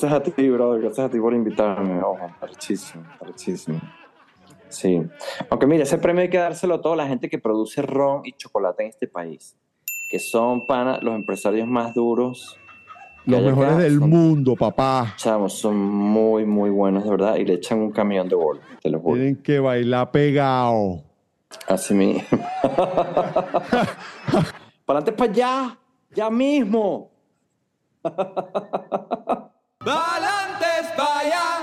Gracias 0.04 0.20
a 0.32 0.34
ti, 0.34 0.48
brother. 0.50 0.82
Gracias 0.82 1.06
a 1.06 1.10
ti 1.10 1.18
por 1.18 1.32
invitarme. 1.34 1.98
Ojo, 2.02 2.30
arrechísimo, 2.40 3.04
arrechísimo. 3.20 3.80
Sí. 4.68 5.00
Aunque 5.48 5.66
mire, 5.66 5.84
ese 5.84 5.96
premio 5.98 6.20
hay 6.22 6.28
que 6.28 6.36
dárselo 6.36 6.74
a 6.74 6.80
toda 6.82 6.96
la 6.96 7.06
gente 7.06 7.30
que 7.30 7.38
produce 7.38 7.80
ron 7.80 8.20
y 8.24 8.32
chocolate 8.32 8.82
en 8.82 8.88
este 8.90 9.08
país. 9.08 9.56
Que 10.10 10.18
son 10.18 10.66
pana, 10.66 10.98
los 11.00 11.14
empresarios 11.14 11.66
más 11.66 11.94
duros. 11.94 12.58
Los 13.24 13.40
acá. 13.40 13.48
mejores 13.48 13.78
del 13.78 13.98
Son- 13.98 14.10
mundo, 14.10 14.54
papá. 14.56 15.14
Chamos, 15.16 15.54
son 15.54 15.76
muy, 15.76 16.44
muy 16.44 16.68
buenos, 16.68 17.04
de 17.04 17.10
verdad. 17.10 17.36
Y 17.36 17.46
le 17.46 17.54
echan 17.54 17.78
un 17.78 17.90
camión 17.90 18.28
de 18.28 18.36
gol, 18.36 18.60
te 18.82 18.90
lo 18.90 19.00
juro. 19.00 19.14
Tienen 19.14 19.36
que 19.42 19.58
bailar 19.58 20.10
pegado. 20.10 21.02
Así 21.66 21.94
mismo. 21.94 22.22
para 24.84 24.98
adelante, 24.98 25.12
para 25.12 25.30
allá. 25.30 25.78
Ya 26.14 26.28
mismo. 26.28 27.10
Valantes, 29.84 30.96
vaya. 30.96 31.53